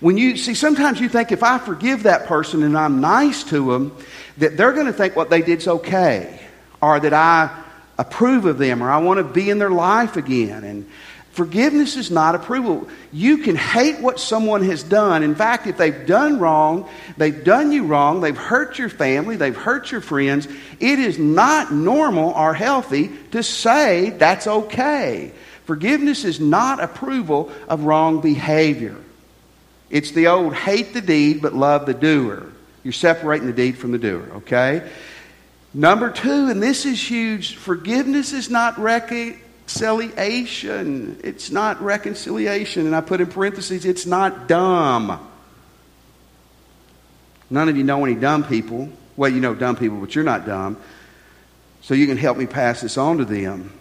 When 0.00 0.16
you 0.16 0.36
see, 0.36 0.54
sometimes 0.54 1.00
you 1.00 1.08
think 1.08 1.32
if 1.32 1.42
I 1.42 1.58
forgive 1.58 2.04
that 2.04 2.26
person 2.26 2.62
and 2.62 2.76
I'm 2.76 3.00
nice 3.00 3.44
to 3.44 3.72
them, 3.72 3.96
that 4.38 4.56
they're 4.56 4.72
going 4.72 4.86
to 4.86 4.92
think 4.92 5.16
what 5.16 5.30
they 5.30 5.42
did's 5.42 5.68
okay, 5.68 6.40
or 6.80 7.00
that 7.00 7.12
I 7.12 7.64
approve 7.98 8.44
of 8.46 8.58
them 8.58 8.82
or 8.82 8.90
I 8.90 8.98
want 8.98 9.18
to 9.18 9.24
be 9.24 9.50
in 9.50 9.58
their 9.58 9.70
life 9.70 10.16
again. 10.16 10.64
And 10.64 10.90
forgiveness 11.32 11.96
is 11.96 12.10
not 12.10 12.34
approval. 12.34 12.88
You 13.12 13.38
can 13.38 13.56
hate 13.56 14.00
what 14.00 14.18
someone 14.18 14.64
has 14.64 14.82
done. 14.82 15.22
In 15.22 15.34
fact, 15.34 15.66
if 15.66 15.76
they've 15.76 16.06
done 16.06 16.38
wrong, 16.38 16.88
they've 17.16 17.44
done 17.44 17.72
you 17.72 17.84
wrong, 17.84 18.20
they've 18.20 18.36
hurt 18.36 18.78
your 18.78 18.88
family, 18.88 19.36
they've 19.36 19.56
hurt 19.56 19.92
your 19.92 20.00
friends, 20.00 20.46
it 20.80 20.98
is 20.98 21.18
not 21.18 21.72
normal 21.72 22.30
or 22.30 22.54
healthy 22.54 23.10
to 23.30 23.42
say 23.42 24.10
that's 24.10 24.46
okay. 24.46 25.32
Forgiveness 25.64 26.24
is 26.24 26.40
not 26.40 26.82
approval 26.82 27.50
of 27.68 27.84
wrong 27.84 28.20
behavior. 28.20 28.96
It's 29.90 30.10
the 30.10 30.28
old 30.28 30.54
hate 30.54 30.92
the 30.92 31.00
deed 31.00 31.40
but 31.42 31.54
love 31.54 31.86
the 31.86 31.94
doer. 31.94 32.46
You're 32.82 32.92
separating 32.92 33.46
the 33.46 33.52
deed 33.52 33.78
from 33.78 33.92
the 33.92 33.98
doer, 33.98 34.28
okay? 34.36 34.90
Number 35.72 36.10
two, 36.10 36.50
and 36.50 36.62
this 36.62 36.86
is 36.86 37.00
huge 37.00 37.56
forgiveness 37.56 38.32
is 38.32 38.50
not 38.50 38.78
reconciliation. 38.78 41.18
It's 41.24 41.50
not 41.50 41.82
reconciliation. 41.82 42.86
And 42.86 42.94
I 42.94 43.00
put 43.00 43.20
in 43.20 43.26
parentheses, 43.26 43.84
it's 43.84 44.06
not 44.06 44.46
dumb. 44.46 45.18
None 47.50 47.68
of 47.68 47.76
you 47.76 47.84
know 47.84 48.04
any 48.04 48.14
dumb 48.14 48.44
people. 48.44 48.88
Well, 49.16 49.30
you 49.30 49.40
know 49.40 49.54
dumb 49.54 49.76
people, 49.76 49.98
but 49.98 50.14
you're 50.14 50.24
not 50.24 50.46
dumb. 50.46 50.76
So 51.82 51.94
you 51.94 52.06
can 52.06 52.16
help 52.16 52.36
me 52.36 52.46
pass 52.46 52.80
this 52.80 52.96
on 52.96 53.18
to 53.18 53.24
them. 53.24 53.72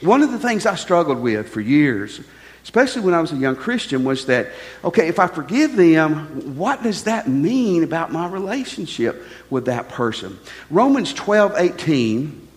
One 0.00 0.22
of 0.22 0.32
the 0.32 0.38
things 0.38 0.66
I 0.66 0.74
struggled 0.74 1.18
with 1.18 1.48
for 1.48 1.60
years 1.60 2.20
especially 2.64 3.02
when 3.02 3.12
I 3.12 3.20
was 3.20 3.30
a 3.30 3.36
young 3.36 3.56
Christian, 3.56 4.04
was 4.04 4.26
that, 4.26 4.48
okay, 4.82 5.06
if 5.06 5.18
I 5.18 5.26
forgive 5.26 5.76
them, 5.76 6.56
what 6.56 6.82
does 6.82 7.04
that 7.04 7.28
mean 7.28 7.84
about 7.84 8.10
my 8.10 8.26
relationship 8.26 9.22
with 9.50 9.66
that 9.66 9.90
person? 9.90 10.38
Romans 10.70 11.12
12 11.12 11.54
18 11.56 12.48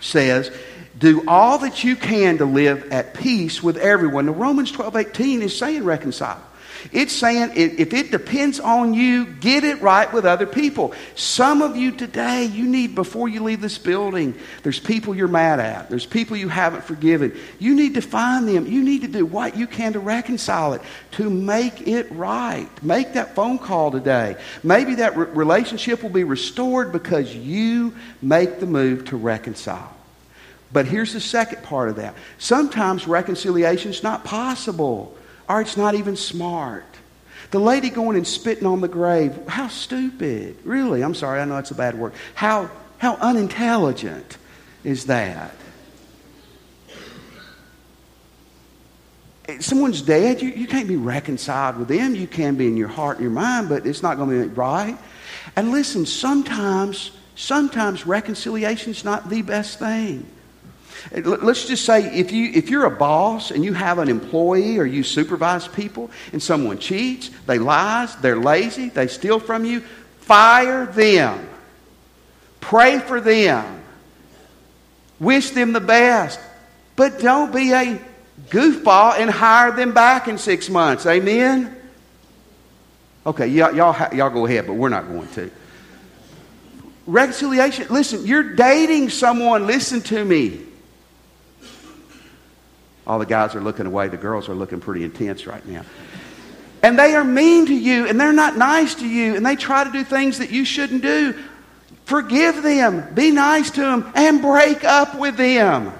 says, 0.00 0.56
do 0.96 1.24
all 1.28 1.58
that 1.58 1.82
you 1.84 1.96
can 1.96 2.38
to 2.38 2.44
live 2.44 2.90
at 2.92 3.14
peace 3.14 3.62
with 3.62 3.76
everyone. 3.76 4.26
Now, 4.26 4.32
Romans 4.32 4.70
12 4.70 4.96
18 4.96 5.42
is 5.42 5.56
saying 5.56 5.84
reconcile. 5.84 6.42
It's 6.92 7.12
saying 7.12 7.52
if 7.54 7.92
it 7.92 8.10
depends 8.10 8.60
on 8.60 8.94
you, 8.94 9.26
get 9.26 9.64
it 9.64 9.80
right 9.82 10.12
with 10.12 10.24
other 10.24 10.46
people. 10.46 10.94
Some 11.14 11.62
of 11.62 11.76
you 11.76 11.92
today, 11.92 12.44
you 12.44 12.64
need, 12.64 12.94
before 12.94 13.28
you 13.28 13.42
leave 13.42 13.60
this 13.60 13.78
building, 13.78 14.34
there's 14.62 14.80
people 14.80 15.14
you're 15.14 15.28
mad 15.28 15.60
at, 15.60 15.90
there's 15.90 16.06
people 16.06 16.36
you 16.36 16.48
haven't 16.48 16.84
forgiven. 16.84 17.36
You 17.58 17.74
need 17.74 17.94
to 17.94 18.02
find 18.02 18.48
them. 18.48 18.66
You 18.66 18.82
need 18.82 19.02
to 19.02 19.08
do 19.08 19.26
what 19.26 19.56
you 19.56 19.66
can 19.66 19.92
to 19.94 20.00
reconcile 20.00 20.74
it, 20.74 20.82
to 21.12 21.28
make 21.28 21.86
it 21.86 22.10
right. 22.12 22.68
Make 22.82 23.14
that 23.14 23.34
phone 23.34 23.58
call 23.58 23.90
today. 23.90 24.36
Maybe 24.62 24.96
that 24.96 25.16
re- 25.16 25.26
relationship 25.26 26.02
will 26.02 26.10
be 26.10 26.24
restored 26.24 26.92
because 26.92 27.34
you 27.34 27.94
make 28.22 28.60
the 28.60 28.66
move 28.66 29.06
to 29.06 29.16
reconcile. 29.16 29.94
But 30.72 30.86
here's 30.86 31.12
the 31.12 31.20
second 31.20 31.62
part 31.62 31.88
of 31.88 31.96
that. 31.96 32.14
Sometimes 32.38 33.08
reconciliation 33.08 33.90
is 33.90 34.02
not 34.02 34.24
possible 34.24 35.16
or 35.48 35.60
it's 35.60 35.76
not 35.76 35.94
even 35.94 36.16
smart. 36.16 36.84
The 37.50 37.58
lady 37.58 37.88
going 37.88 38.16
and 38.16 38.26
spitting 38.26 38.66
on 38.66 38.80
the 38.80 38.88
grave, 38.88 39.34
how 39.48 39.68
stupid. 39.68 40.58
Really, 40.64 41.02
I'm 41.02 41.14
sorry, 41.14 41.40
I 41.40 41.44
know 41.46 41.56
it's 41.56 41.70
a 41.70 41.74
bad 41.74 41.98
word. 41.98 42.12
How, 42.34 42.70
how 42.98 43.14
unintelligent 43.16 44.36
is 44.84 45.06
that? 45.06 45.54
Eh, 49.48 49.58
someone's 49.60 50.02
dead, 50.02 50.42
you, 50.42 50.50
you 50.50 50.66
can't 50.66 50.86
be 50.86 50.96
reconciled 50.96 51.78
with 51.78 51.88
them. 51.88 52.14
You 52.14 52.26
can 52.26 52.56
be 52.56 52.66
in 52.66 52.76
your 52.76 52.88
heart 52.88 53.16
and 53.16 53.22
your 53.22 53.32
mind, 53.32 53.70
but 53.70 53.86
it's 53.86 54.02
not 54.02 54.18
going 54.18 54.28
to 54.28 54.48
be 54.48 54.54
right. 54.54 54.98
And 55.56 55.70
listen, 55.70 56.04
sometimes, 56.04 57.12
sometimes 57.34 58.06
reconciliation 58.06 58.90
is 58.90 59.04
not 59.04 59.30
the 59.30 59.40
best 59.40 59.78
thing. 59.78 60.26
Let's 61.12 61.66
just 61.66 61.84
say 61.84 62.04
if, 62.18 62.32
you, 62.32 62.50
if 62.54 62.70
you're 62.70 62.84
a 62.84 62.90
boss 62.90 63.50
and 63.50 63.64
you 63.64 63.72
have 63.72 63.98
an 63.98 64.08
employee 64.08 64.78
or 64.78 64.84
you 64.84 65.02
supervise 65.02 65.66
people 65.68 66.10
and 66.32 66.42
someone 66.42 66.78
cheats, 66.78 67.30
they 67.46 67.58
lies, 67.58 68.14
they're 68.16 68.38
lazy, 68.38 68.88
they 68.88 69.06
steal 69.06 69.40
from 69.40 69.64
you, 69.64 69.80
fire 70.20 70.86
them. 70.86 71.48
Pray 72.60 72.98
for 72.98 73.20
them. 73.20 73.82
Wish 75.20 75.50
them 75.50 75.72
the 75.72 75.80
best. 75.80 76.38
But 76.96 77.20
don't 77.20 77.52
be 77.52 77.72
a 77.72 78.00
goofball 78.48 79.18
and 79.18 79.30
hire 79.30 79.72
them 79.72 79.92
back 79.92 80.28
in 80.28 80.38
six 80.38 80.68
months. 80.68 81.06
Amen? 81.06 81.74
Okay, 83.26 83.46
y'all, 83.48 83.74
y'all, 83.74 84.14
y'all 84.14 84.30
go 84.30 84.46
ahead, 84.46 84.66
but 84.66 84.74
we're 84.74 84.88
not 84.88 85.08
going 85.08 85.28
to. 85.28 85.50
Reconciliation. 87.06 87.86
Listen, 87.90 88.26
you're 88.26 88.54
dating 88.54 89.10
someone. 89.10 89.66
Listen 89.66 90.02
to 90.02 90.24
me. 90.24 90.60
All 93.08 93.18
the 93.18 93.26
guys 93.26 93.54
are 93.54 93.60
looking 93.60 93.86
away. 93.86 94.08
The 94.08 94.18
girls 94.18 94.50
are 94.50 94.54
looking 94.54 94.80
pretty 94.80 95.02
intense 95.02 95.46
right 95.46 95.66
now. 95.66 95.82
And 96.82 96.98
they 96.98 97.14
are 97.14 97.24
mean 97.24 97.66
to 97.66 97.74
you, 97.74 98.06
and 98.06 98.20
they're 98.20 98.32
not 98.32 98.56
nice 98.56 98.94
to 98.96 99.08
you, 99.08 99.34
and 99.34 99.44
they 99.44 99.56
try 99.56 99.82
to 99.82 99.90
do 99.90 100.04
things 100.04 100.38
that 100.38 100.50
you 100.50 100.64
shouldn't 100.64 101.02
do. 101.02 101.34
Forgive 102.04 102.62
them, 102.62 103.12
be 103.14 103.30
nice 103.30 103.70
to 103.72 103.80
them, 103.80 104.12
and 104.14 104.40
break 104.40 104.84
up 104.84 105.18
with 105.18 105.36
them. 105.36 105.92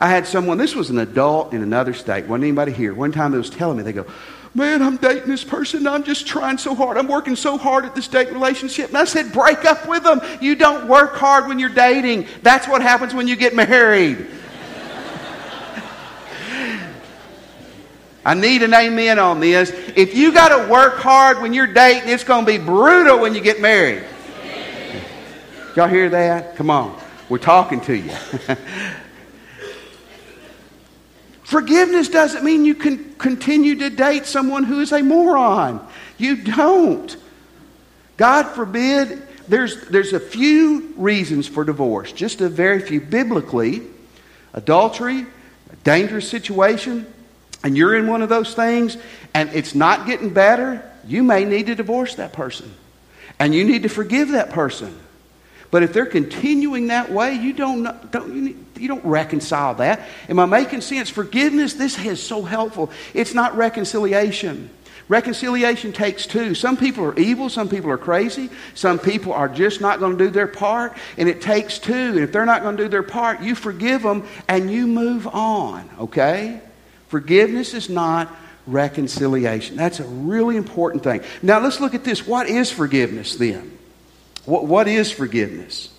I 0.00 0.08
had 0.08 0.26
someone, 0.26 0.58
this 0.58 0.74
was 0.74 0.90
an 0.90 0.98
adult 0.98 1.52
in 1.52 1.62
another 1.62 1.94
state, 1.94 2.26
wasn't 2.26 2.44
anybody 2.44 2.72
here. 2.72 2.92
One 2.94 3.12
time 3.12 3.30
they 3.30 3.38
was 3.38 3.50
telling 3.50 3.76
me, 3.76 3.84
they 3.84 3.92
go, 3.92 4.06
Man, 4.56 4.82
I'm 4.82 4.98
dating 4.98 5.28
this 5.28 5.42
person. 5.42 5.84
I'm 5.88 6.04
just 6.04 6.28
trying 6.28 6.58
so 6.58 6.76
hard. 6.76 6.96
I'm 6.96 7.08
working 7.08 7.34
so 7.34 7.58
hard 7.58 7.84
at 7.84 7.96
this 7.96 8.06
dating 8.06 8.34
relationship. 8.34 8.86
And 8.86 8.96
I 8.96 9.02
said, 9.04 9.32
Break 9.32 9.64
up 9.64 9.88
with 9.88 10.04
them. 10.04 10.20
You 10.40 10.54
don't 10.54 10.86
work 10.86 11.14
hard 11.16 11.48
when 11.48 11.58
you're 11.58 11.70
dating. 11.70 12.28
That's 12.42 12.68
what 12.68 12.80
happens 12.80 13.14
when 13.14 13.26
you 13.26 13.34
get 13.34 13.56
married. 13.56 14.28
I 18.24 18.34
need 18.34 18.62
an 18.62 18.72
amen 18.72 19.18
on 19.18 19.40
this. 19.40 19.70
If 19.96 20.14
you 20.14 20.32
got 20.32 20.48
to 20.56 20.70
work 20.70 20.96
hard 20.96 21.42
when 21.42 21.52
you're 21.52 21.66
dating, 21.66 22.08
it's 22.08 22.24
going 22.24 22.46
to 22.46 22.50
be 22.50 22.58
brutal 22.58 23.18
when 23.20 23.34
you 23.34 23.42
get 23.42 23.60
married. 23.60 24.04
Y'all 25.76 25.88
hear 25.88 26.08
that? 26.08 26.56
Come 26.56 26.70
on. 26.70 26.98
We're 27.28 27.38
talking 27.38 27.80
to 27.82 27.96
you. 27.96 28.10
Forgiveness 31.42 32.08
doesn't 32.08 32.42
mean 32.44 32.64
you 32.64 32.74
can 32.74 33.14
continue 33.16 33.76
to 33.76 33.90
date 33.90 34.24
someone 34.24 34.64
who 34.64 34.80
is 34.80 34.92
a 34.92 35.02
moron. 35.02 35.86
You 36.16 36.36
don't. 36.36 37.14
God 38.16 38.44
forbid, 38.44 39.22
there's, 39.48 39.88
there's 39.88 40.12
a 40.12 40.20
few 40.20 40.94
reasons 40.96 41.46
for 41.46 41.64
divorce, 41.64 42.12
just 42.12 42.40
a 42.40 42.48
very 42.48 42.80
few. 42.80 43.00
Biblically, 43.00 43.82
adultery, 44.52 45.26
a 45.70 45.76
dangerous 45.82 46.28
situation, 46.28 47.12
and 47.64 47.76
you're 47.76 47.96
in 47.96 48.06
one 48.06 48.22
of 48.22 48.28
those 48.28 48.54
things 48.54 48.96
and 49.32 49.50
it's 49.54 49.74
not 49.74 50.06
getting 50.06 50.32
better, 50.32 50.88
you 51.06 51.24
may 51.24 51.44
need 51.44 51.66
to 51.66 51.74
divorce 51.74 52.14
that 52.16 52.32
person. 52.32 52.72
And 53.40 53.52
you 53.52 53.64
need 53.64 53.82
to 53.82 53.88
forgive 53.88 54.28
that 54.28 54.50
person. 54.50 54.96
But 55.72 55.82
if 55.82 55.92
they're 55.92 56.06
continuing 56.06 56.88
that 56.88 57.10
way, 57.10 57.34
you 57.34 57.52
don't, 57.52 58.12
don't, 58.12 58.32
you, 58.32 58.42
need, 58.42 58.64
you 58.78 58.86
don't 58.86 59.04
reconcile 59.04 59.74
that. 59.76 60.06
Am 60.28 60.38
I 60.38 60.46
making 60.46 60.82
sense? 60.82 61.10
Forgiveness, 61.10 61.74
this 61.74 61.98
is 61.98 62.22
so 62.22 62.42
helpful. 62.42 62.92
It's 63.12 63.34
not 63.34 63.56
reconciliation. 63.56 64.70
Reconciliation 65.08 65.92
takes 65.92 66.26
two. 66.26 66.54
Some 66.54 66.76
people 66.76 67.04
are 67.04 67.18
evil, 67.18 67.48
some 67.48 67.68
people 67.68 67.90
are 67.90 67.98
crazy, 67.98 68.50
some 68.74 68.98
people 68.98 69.32
are 69.32 69.48
just 69.48 69.80
not 69.80 69.98
going 69.98 70.16
to 70.16 70.24
do 70.24 70.30
their 70.30 70.46
part, 70.46 70.96
and 71.18 71.28
it 71.28 71.42
takes 71.42 71.78
two. 71.78 71.92
And 71.92 72.20
if 72.20 72.32
they're 72.32 72.46
not 72.46 72.62
going 72.62 72.76
to 72.76 72.84
do 72.84 72.88
their 72.88 73.02
part, 73.02 73.42
you 73.42 73.54
forgive 73.54 74.02
them 74.02 74.26
and 74.48 74.70
you 74.70 74.86
move 74.86 75.26
on, 75.26 75.90
okay? 75.98 76.60
Forgiveness 77.08 77.74
is 77.74 77.88
not 77.88 78.34
reconciliation. 78.66 79.76
That's 79.76 80.00
a 80.00 80.04
really 80.04 80.56
important 80.56 81.02
thing. 81.02 81.22
Now 81.42 81.60
let's 81.60 81.80
look 81.80 81.94
at 81.94 82.04
this. 82.04 82.26
What 82.26 82.48
is 82.48 82.70
forgiveness 82.70 83.36
then? 83.36 83.76
What, 84.44 84.66
what 84.66 84.88
is 84.88 85.10
forgiveness? 85.10 85.90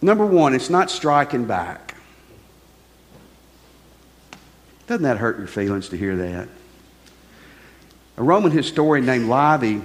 Number 0.00 0.24
one, 0.24 0.54
it's 0.54 0.70
not 0.70 0.90
striking 0.90 1.46
back. 1.46 1.94
Doesn't 4.86 5.02
that 5.02 5.18
hurt 5.18 5.38
your 5.38 5.48
feelings 5.48 5.88
to 5.90 5.96
hear 5.96 6.16
that? 6.16 6.48
A 8.16 8.22
Roman 8.22 8.50
historian 8.50 9.06
named 9.06 9.28
Livy, 9.28 9.82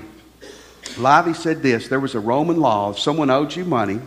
Livy 0.98 1.34
said 1.34 1.62
this 1.62 1.88
there 1.88 2.00
was 2.00 2.15
a 2.15 2.20
Roman 2.20 2.60
law 2.60 2.91
if 2.91 3.00
someone 3.00 3.29
owed 3.29 3.55
you 3.55 3.65
money 3.65 4.00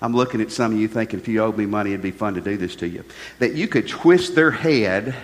I'm 0.00 0.14
looking 0.14 0.40
at 0.40 0.52
some 0.52 0.72
of 0.72 0.78
you 0.78 0.88
thinking 0.88 1.20
if 1.20 1.28
you 1.28 1.42
owed 1.42 1.56
me 1.56 1.66
money, 1.66 1.90
it'd 1.90 2.02
be 2.02 2.10
fun 2.10 2.34
to 2.34 2.40
do 2.40 2.56
this 2.56 2.76
to 2.76 2.88
you. 2.88 3.04
That 3.38 3.54
you 3.54 3.66
could 3.66 3.88
twist 3.88 4.34
their 4.34 4.50
head 4.50 5.14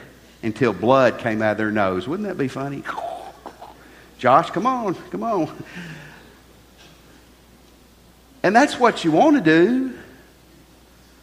until 0.43 0.73
blood 0.73 1.19
came 1.19 1.43
out 1.43 1.52
of 1.52 1.59
their 1.59 1.71
nose. 1.71 2.09
Wouldn't 2.09 2.29
that 2.29 2.38
be 2.38 2.49
funny? 2.49 2.83
Josh, 4.19 4.50
come 4.50 4.67
on, 4.67 4.95
come 5.11 5.23
on. 5.23 5.64
And 8.43 8.57
that's 8.57 8.79
what 8.79 9.05
you 9.05 9.12
want 9.12 9.37
to 9.37 9.43
do 9.43 9.95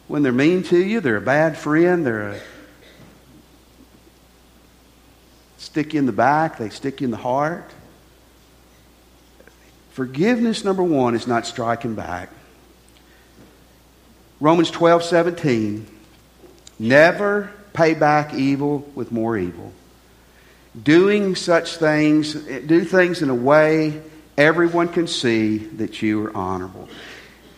when 0.06 0.22
they're 0.22 0.32
mean 0.32 0.62
to 0.64 0.78
you, 0.78 1.00
they're 1.00 1.16
a 1.16 1.20
bad 1.20 1.56
friend, 1.56 2.04
they're 2.04 2.30
a 2.30 2.40
stick 5.56 5.94
you 5.94 6.00
in 6.00 6.06
the 6.06 6.12
back, 6.12 6.58
they 6.58 6.68
stick 6.68 7.00
you 7.00 7.06
in 7.06 7.10
the 7.10 7.16
heart. 7.16 7.70
Forgiveness, 9.92 10.64
number 10.64 10.82
one, 10.82 11.14
is 11.14 11.26
not 11.26 11.46
striking 11.46 11.94
back. 11.94 12.30
Romans 14.40 14.70
12, 14.70 15.04
17. 15.04 15.86
Never 16.78 17.52
pay 17.74 17.94
back 17.94 18.34
evil 18.34 18.90
with 18.94 19.12
more 19.12 19.36
evil. 19.36 19.72
Doing 20.82 21.36
such 21.36 21.76
things, 21.76 22.34
do 22.34 22.84
things 22.84 23.22
in 23.22 23.28
a 23.28 23.34
way 23.34 24.00
everyone 24.38 24.88
can 24.88 25.06
see 25.06 25.58
that 25.58 26.00
you 26.00 26.24
are 26.26 26.36
honorable. 26.36 26.88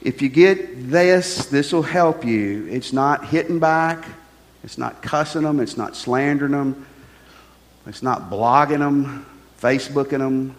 If 0.00 0.20
you 0.20 0.28
get 0.28 0.90
this, 0.90 1.46
this 1.46 1.72
will 1.72 1.82
help 1.82 2.24
you. 2.24 2.66
It's 2.66 2.92
not 2.92 3.26
hitting 3.26 3.60
back, 3.60 4.04
it's 4.64 4.76
not 4.76 5.00
cussing 5.02 5.42
them, 5.42 5.60
it's 5.60 5.76
not 5.76 5.94
slandering 5.94 6.52
them, 6.52 6.86
it's 7.86 8.02
not 8.02 8.28
blogging 8.28 8.80
them, 8.80 9.24
Facebooking 9.60 10.18
them. 10.18 10.56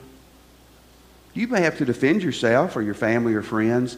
You 1.33 1.47
may 1.47 1.61
have 1.61 1.79
to 1.79 1.85
defend 1.85 2.23
yourself 2.23 2.77
or 2.77 2.81
your 2.81 2.93
family 2.93 3.33
or 3.33 3.41
friends, 3.41 3.97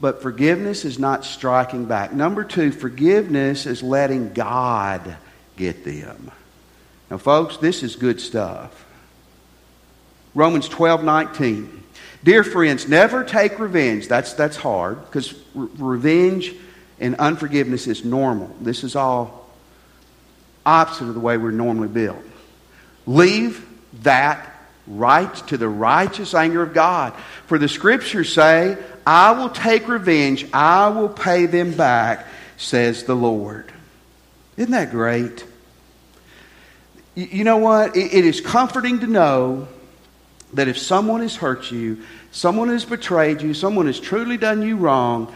but 0.00 0.22
forgiveness 0.22 0.84
is 0.84 0.98
not 0.98 1.24
striking 1.24 1.84
back. 1.84 2.12
Number 2.12 2.44
two, 2.44 2.72
forgiveness 2.72 3.66
is 3.66 3.82
letting 3.82 4.32
God 4.32 5.16
get 5.56 5.84
them. 5.84 6.30
Now, 7.10 7.18
folks, 7.18 7.56
this 7.58 7.82
is 7.82 7.96
good 7.96 8.20
stuff. 8.20 8.86
Romans 10.34 10.68
12 10.68 11.04
19. 11.04 11.82
Dear 12.22 12.44
friends, 12.44 12.86
never 12.86 13.24
take 13.24 13.58
revenge. 13.58 14.06
That's, 14.06 14.34
that's 14.34 14.56
hard 14.56 15.04
because 15.06 15.34
re- 15.54 15.68
revenge 15.78 16.54
and 16.98 17.16
unforgiveness 17.16 17.86
is 17.86 18.04
normal. 18.04 18.54
This 18.60 18.84
is 18.84 18.94
all 18.94 19.48
opposite 20.64 21.08
of 21.08 21.14
the 21.14 21.20
way 21.20 21.38
we're 21.38 21.50
normally 21.50 21.88
built. 21.88 22.22
Leave 23.06 23.66
that 24.02 24.54
right 24.86 25.34
to 25.48 25.56
the 25.56 25.68
righteous 25.68 26.34
anger 26.34 26.62
of 26.62 26.74
God. 26.74 27.14
For 27.46 27.58
the 27.58 27.68
scriptures 27.68 28.32
say, 28.32 28.76
I 29.06 29.32
will 29.32 29.50
take 29.50 29.88
revenge, 29.88 30.46
I 30.52 30.88
will 30.88 31.08
pay 31.08 31.46
them 31.46 31.72
back, 31.72 32.26
says 32.56 33.04
the 33.04 33.14
Lord. 33.14 33.72
Isn't 34.56 34.72
that 34.72 34.90
great? 34.90 35.44
You 37.14 37.44
know 37.44 37.56
what? 37.56 37.96
It 37.96 38.24
is 38.24 38.40
comforting 38.40 39.00
to 39.00 39.06
know 39.06 39.68
that 40.52 40.68
if 40.68 40.78
someone 40.78 41.20
has 41.20 41.36
hurt 41.36 41.70
you, 41.70 42.02
someone 42.32 42.68
has 42.68 42.84
betrayed 42.84 43.42
you, 43.42 43.54
someone 43.54 43.86
has 43.86 43.98
truly 44.00 44.36
done 44.36 44.62
you 44.62 44.76
wrong, 44.76 45.34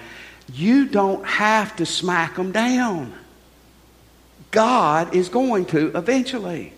you 0.53 0.87
don't 0.87 1.25
have 1.27 1.77
to 1.77 1.87
smack 1.87 2.37
them 2.37 2.53
down. 2.53 3.15
God 4.51 5.15
is 5.15 5.29
going 5.29 5.67
to 5.67 5.97
eventually. 5.97 6.73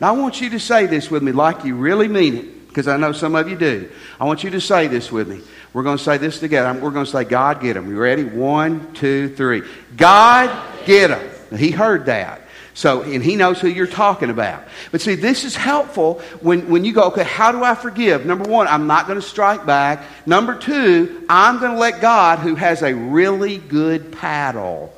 Now, 0.00 0.14
I 0.14 0.18
want 0.18 0.40
you 0.40 0.50
to 0.50 0.60
say 0.60 0.86
this 0.86 1.10
with 1.10 1.22
me 1.22 1.32
like 1.32 1.64
you 1.64 1.76
really 1.76 2.08
mean 2.08 2.34
it, 2.36 2.46
because 2.72 2.88
I 2.88 2.96
know 2.96 3.12
some 3.12 3.34
of 3.34 3.50
you 3.50 3.56
do. 3.56 3.90
I 4.18 4.24
want 4.24 4.42
you 4.42 4.50
to 4.50 4.60
say 4.60 4.86
this 4.86 5.12
with 5.12 5.28
me. 5.28 5.42
We're 5.74 5.82
going 5.82 5.98
to 5.98 6.02
say 6.02 6.16
this 6.16 6.40
together. 6.40 6.72
We're 6.80 6.90
going 6.90 7.04
to 7.04 7.10
say, 7.10 7.24
God, 7.24 7.60
get 7.60 7.74
them. 7.74 7.90
You 7.90 7.98
ready? 7.98 8.24
One, 8.24 8.94
two, 8.94 9.34
three. 9.34 9.62
God, 9.94 10.50
get 10.86 11.08
them. 11.08 11.58
He 11.58 11.70
heard 11.70 12.06
that. 12.06 12.40
So, 12.72 13.02
and 13.02 13.22
he 13.22 13.36
knows 13.36 13.60
who 13.60 13.68
you're 13.68 13.86
talking 13.86 14.30
about. 14.30 14.64
But 14.90 15.02
see, 15.02 15.16
this 15.16 15.44
is 15.44 15.54
helpful 15.54 16.20
when, 16.40 16.70
when 16.70 16.86
you 16.86 16.94
go, 16.94 17.02
okay, 17.08 17.24
how 17.24 17.52
do 17.52 17.62
I 17.62 17.74
forgive? 17.74 18.24
Number 18.24 18.48
one, 18.48 18.66
I'm 18.66 18.86
not 18.86 19.06
going 19.06 19.20
to 19.20 19.26
strike 19.26 19.66
back. 19.66 20.02
Number 20.26 20.56
two, 20.56 21.26
I'm 21.28 21.58
going 21.58 21.72
to 21.72 21.78
let 21.78 22.00
God, 22.00 22.38
who 22.38 22.54
has 22.54 22.80
a 22.80 22.94
really 22.94 23.58
good 23.58 24.12
paddle, 24.12 24.94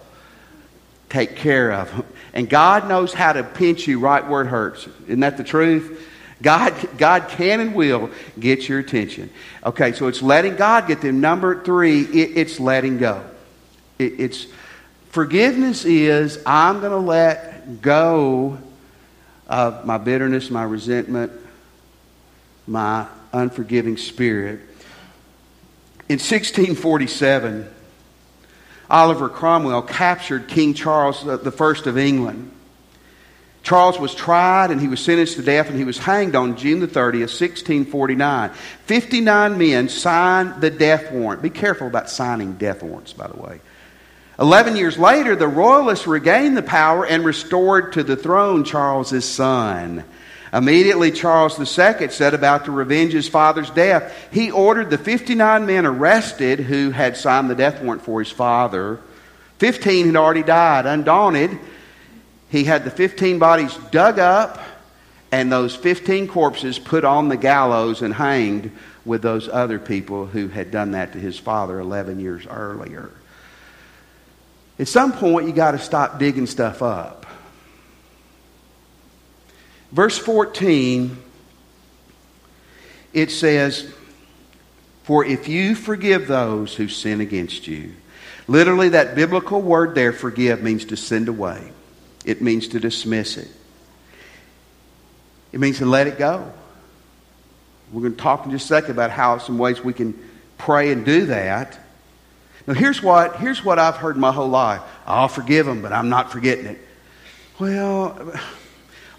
take 1.09 1.35
care 1.35 1.73
of 1.73 1.91
them. 1.91 2.05
And 2.33 2.49
God 2.49 2.89
knows 2.89 3.13
how 3.13 3.33
to 3.33 3.43
pinch 3.43 3.89
you 3.89 3.99
right 3.99 4.25
where 4.29 4.43
it 4.43 4.47
hurts. 4.47 4.87
Isn't 5.07 5.21
that 5.21 5.37
the 5.37 5.45
truth? 5.45 6.11
God, 6.45 6.75
God 6.99 7.29
can 7.31 7.61
and 7.61 7.75
will 7.75 8.11
get 8.39 8.69
your 8.69 8.79
attention. 8.79 9.31
Okay, 9.65 9.93
so 9.93 10.09
it's 10.09 10.21
letting 10.21 10.57
God 10.57 10.87
get 10.87 11.01
them. 11.01 11.23
Number 11.23 11.65
three, 11.65 12.03
it, 12.03 12.37
it's 12.37 12.61
letting 12.61 12.99
go. 12.99 13.25
It, 13.99 14.21
it's 14.21 14.47
forgiveness 15.09 15.87
is 15.87 16.39
I'm 16.45 16.81
going 16.81 16.93
to 16.93 16.99
let 16.99 17.81
go 17.81 18.59
of 19.49 19.87
my 19.87 19.97
bitterness, 19.97 20.51
my 20.51 20.65
resentment, 20.65 21.33
my 22.67 23.07
unforgiving 23.33 23.97
spirit. 23.97 24.61
In 26.11 26.19
1647, 26.19 27.71
Oliver 28.91 29.31
Cromwell 29.31 29.81
captured 29.81 30.47
King 30.49 30.75
Charles 30.75 31.27
I 31.27 31.33
of 31.33 31.99
England. 31.99 32.54
Charles 33.65 33.99
was 33.99 34.15
tried 34.15 34.71
and 34.71 34.81
he 34.81 34.89
was 34.89 35.01
sentenced 35.01 35.37
to 35.37 35.43
death 35.43 35.71
and 35.71 35.79
he 35.79 35.85
was 35.85 35.97
hanged 35.97 36.37
on 36.37 36.57
June 36.57 36.81
the 36.81 36.87
30th, 36.87 37.33
1649. 37.33 38.51
59 38.51 39.59
men 39.59 39.89
signed 39.89 40.61
the 40.61 40.71
death 40.71 41.11
warrant. 41.11 41.41
Be 41.41 41.49
careful 41.49 41.87
about 41.87 42.11
signing 42.11 42.53
death 42.53 42.83
warrants, 42.83 43.15
by 43.15 43.27
the 43.27 43.41
way. 43.41 43.63
Eleven 44.39 44.77
years 44.77 44.99
later, 44.99 45.35
the 45.35 45.49
royalists 45.49 46.07
regained 46.07 46.57
the 46.57 46.63
power 46.63 47.07
and 47.07 47.25
restored 47.25 47.95
to 47.95 48.03
the 48.03 48.17
throne 48.17 48.65
Charles's 48.65 49.25
son. 49.25 50.05
Immediately, 50.53 51.13
Charles 51.13 51.59
II 51.59 52.09
set 52.09 52.35
about 52.35 52.67
to 52.67 52.71
revenge 52.71 53.13
his 53.13 53.29
father's 53.29 53.71
death. 53.71 54.29
He 54.31 54.51
ordered 54.51 54.91
the 54.91 54.99
59 54.99 55.65
men 55.65 55.87
arrested 55.87 56.61
who 56.61 56.91
had 56.91 57.17
signed 57.17 57.49
the 57.49 57.55
death 57.55 57.83
warrant 57.83 58.03
for 58.03 58.21
his 58.21 58.31
father. 58.31 59.01
15 59.59 60.07
had 60.07 60.17
already 60.17 60.43
died. 60.43 60.85
Undaunted, 60.87 61.59
he 62.55 62.63
had 62.63 62.85
the 62.85 62.91
15 62.91 63.41
bodies 63.41 63.77
dug 63.91 64.21
up 64.21 64.61
and 65.33 65.51
those 65.51 65.75
15 65.75 66.29
corpses 66.29 66.79
put 66.79 67.05
on 67.05 67.29
the 67.29 67.37
gallows 67.37 68.01
and 68.01 68.15
hanged 68.15 68.71
with 69.05 69.23
those 69.23 69.49
other 69.49 69.81
people 69.81 70.27
who 70.27 70.47
had 70.47 70.71
done 70.71 70.93
that 70.93 71.15
to 71.15 71.19
his 71.19 71.37
father 71.37 71.81
11 71.81 72.21
years 72.21 72.47
earlier. 72.47 73.11
At 74.79 74.87
some 74.87 75.13
point, 75.13 75.49
you 75.49 75.53
got 75.53 75.73
to 75.73 75.81
stop 75.81 76.21
digging 76.21 76.47
stuff 76.47 76.81
up. 76.81 77.27
Verse 79.91 80.17
14, 80.17 81.17
it 83.13 83.33
says, 83.33 83.93
For 85.03 85.25
if 85.25 85.49
you 85.49 85.75
forgive 85.75 86.29
those 86.29 86.77
who 86.77 86.87
sin 86.87 87.21
against 87.21 87.67
you, 87.67 87.95
literally, 88.47 88.91
that 88.91 89.17
biblical 89.17 89.61
word 89.61 89.97
there, 89.97 90.13
forgive, 90.13 90.63
means 90.63 90.85
to 90.85 90.97
send 90.97 91.29
away. 91.29 91.73
It 92.25 92.41
means 92.41 92.69
to 92.69 92.81
dismiss 92.81 93.37
it. 93.37 93.49
It 95.53 95.61
means 95.61 95.79
to 95.79 95.87
let 95.87 96.07
it 96.07 96.19
go. 96.19 96.51
We're 97.93 98.01
going 98.01 98.17
to 98.17 98.21
talk 98.21 98.45
in 98.45 98.51
just 98.51 98.65
a 98.65 98.69
second 98.69 98.91
about 98.93 99.11
how 99.11 99.39
some 99.39 99.59
ways 99.59 99.85
we 99.85 99.93
can 99.93 100.19
pray 100.59 100.91
and 100.91 101.05
do 101.05 101.27
that. 101.27 101.79
Now, 102.67 102.75
here's 102.75 103.03
what, 103.03 103.37
here's 103.37 103.65
what 103.65 103.79
I've 103.79 103.97
heard 103.97 104.17
my 104.17 104.33
whole 104.33 104.49
life 104.49 104.81
I'll 105.07 105.29
forgive 105.29 105.67
them, 105.67 105.83
but 105.83 105.93
I'm 105.93 106.09
not 106.09 106.33
forgetting 106.33 106.67
it. 106.67 106.79
Well, 107.61 108.33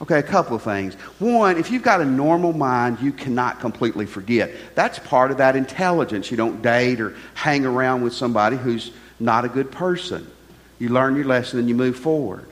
okay, 0.01 0.19
a 0.19 0.23
couple 0.23 0.55
of 0.55 0.63
things. 0.63 0.95
One, 1.19 1.57
if 1.57 1.71
you've 1.71 1.83
got 1.83 2.01
a 2.01 2.05
normal 2.05 2.53
mind, 2.53 2.99
you 2.99 3.11
cannot 3.11 3.59
completely 3.59 4.05
forget. 4.05 4.51
That's 4.73 4.99
part 4.99 5.31
of 5.31 5.37
that 5.37 5.55
intelligence. 5.55 6.31
You 6.31 6.37
don't 6.37 6.61
date 6.61 6.99
or 6.99 7.15
hang 7.33 7.65
around 7.65 8.03
with 8.03 8.13
somebody 8.13 8.57
who's 8.57 8.91
not 9.19 9.45
a 9.45 9.49
good 9.49 9.71
person. 9.71 10.29
You 10.79 10.89
learn 10.89 11.15
your 11.15 11.25
lesson 11.25 11.59
and 11.59 11.69
you 11.69 11.75
move 11.75 11.97
forward. 11.97 12.45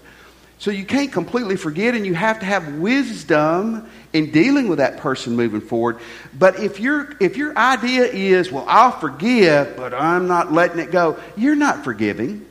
So 0.64 0.72
you 0.72 0.86
can't 0.86 1.12
completely 1.12 1.58
forget, 1.58 1.94
and 1.94 2.06
you 2.06 2.14
have 2.14 2.40
to 2.40 2.46
have 2.46 2.76
wisdom 2.76 3.86
in 4.14 4.32
dealing 4.32 4.70
with 4.70 4.78
that 4.78 4.96
person 4.96 5.36
moving 5.36 5.60
forward. 5.60 6.00
But 6.40 6.58
if, 6.58 6.80
your 6.80 7.18
if 7.20 7.36
your 7.36 7.54
idea 7.58 8.06
is, 8.06 8.50
well, 8.50 8.64
I'll 8.66 8.98
forgive, 8.98 9.76
but 9.76 9.94
I'm 9.94 10.30
not 10.30 10.54
letting 10.54 10.80
it 10.80 10.90
go, 10.90 11.20
you're 11.36 11.58
not 11.58 11.84
forgiving. 11.84 12.46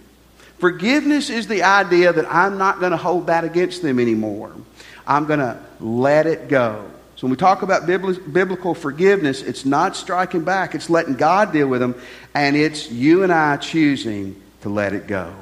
Forgiveness 0.58 1.30
is 1.30 1.46
the 1.46 1.62
idea 1.62 2.12
that 2.12 2.30
I'm 2.30 2.58
not 2.58 2.80
going 2.80 2.90
to 2.90 2.98
hold 2.98 3.28
that 3.28 3.44
against 3.44 3.80
them 3.80 3.98
anymore. 3.98 4.52
I'm 5.06 5.24
going 5.24 5.40
to 5.40 5.58
let 5.80 6.26
it 6.26 6.48
go. 6.48 6.84
So 7.16 7.26
when 7.26 7.30
we 7.30 7.38
talk 7.38 7.62
about 7.62 7.86
biblical 7.86 8.74
forgiveness, 8.74 9.40
it's 9.40 9.64
not 9.64 9.96
striking 9.96 10.44
back, 10.44 10.74
it's 10.74 10.90
letting 10.90 11.14
God 11.14 11.50
deal 11.54 11.66
with 11.66 11.80
them, 11.80 11.94
and 12.34 12.56
it's 12.56 12.90
you 12.90 13.22
and 13.22 13.32
I 13.32 13.56
choosing 13.56 14.38
to 14.60 14.68
let 14.68 14.92
it 14.92 15.06
go. 15.06 15.32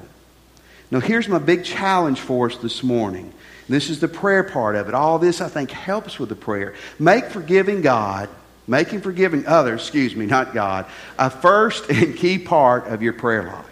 Now, 0.90 1.00
here's 1.00 1.28
my 1.28 1.38
big 1.38 1.64
challenge 1.64 2.20
for 2.20 2.46
us 2.46 2.56
this 2.56 2.82
morning. 2.82 3.32
This 3.68 3.90
is 3.90 4.00
the 4.00 4.08
prayer 4.08 4.42
part 4.42 4.74
of 4.74 4.88
it. 4.88 4.94
All 4.94 5.18
this, 5.18 5.40
I 5.40 5.48
think, 5.48 5.70
helps 5.70 6.18
with 6.18 6.28
the 6.28 6.34
prayer. 6.34 6.74
Make 6.98 7.26
forgiving 7.26 7.82
God 7.82 8.28
making 8.70 9.00
forgiving 9.00 9.46
others, 9.46 9.80
excuse 9.80 10.14
me, 10.14 10.26
not 10.26 10.54
God, 10.54 10.86
a 11.18 11.28
first 11.28 11.90
and 11.90 12.16
key 12.16 12.38
part 12.38 12.86
of 12.86 13.02
your 13.02 13.12
prayer 13.12 13.42
life. 13.42 13.66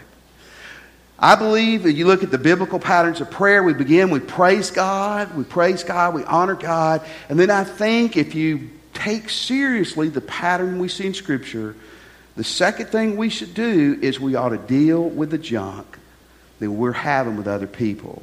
I 1.20 1.37
believe 1.37 1.85
that 1.85 1.92
you 1.92 2.07
look 2.07 2.22
at 2.22 2.31
the 2.31 2.38
biblical 2.38 2.78
patterns 2.78 3.20
of 3.20 3.31
prayer, 3.31 3.62
we 3.62 3.74
begin, 3.74 4.11
we 4.11 4.20
praise 4.20 4.70
God, 4.70 5.37
we 5.37 5.44
praise 5.44 5.85
God, 5.85 6.14
we 6.14 6.24
honor 6.24 6.54
God, 6.54 7.04
and 7.28 7.38
then 7.38 7.50
I 7.50 7.64
think 7.64 8.16
if 8.16 8.35
you 8.35 8.70
take 8.92 9.31
seriously 9.31 10.09
the 10.09 10.20
pattern 10.20 10.78
we 10.78 10.88
see 10.88 11.07
in 11.07 11.14
Scripture, 11.14 11.76
the 12.37 12.44
second 12.44 12.87
thing 12.87 13.16
we 13.16 13.31
should 13.31 13.54
do 13.54 13.98
is 14.00 14.20
we 14.20 14.35
ought 14.35 14.50
to 14.50 14.59
deal 14.59 15.09
with 15.09 15.31
the 15.31 15.38
junk 15.38 15.97
that 16.59 16.71
we're 16.71 16.92
having 16.92 17.37
with 17.37 17.47
other 17.47 17.66
people. 17.66 18.23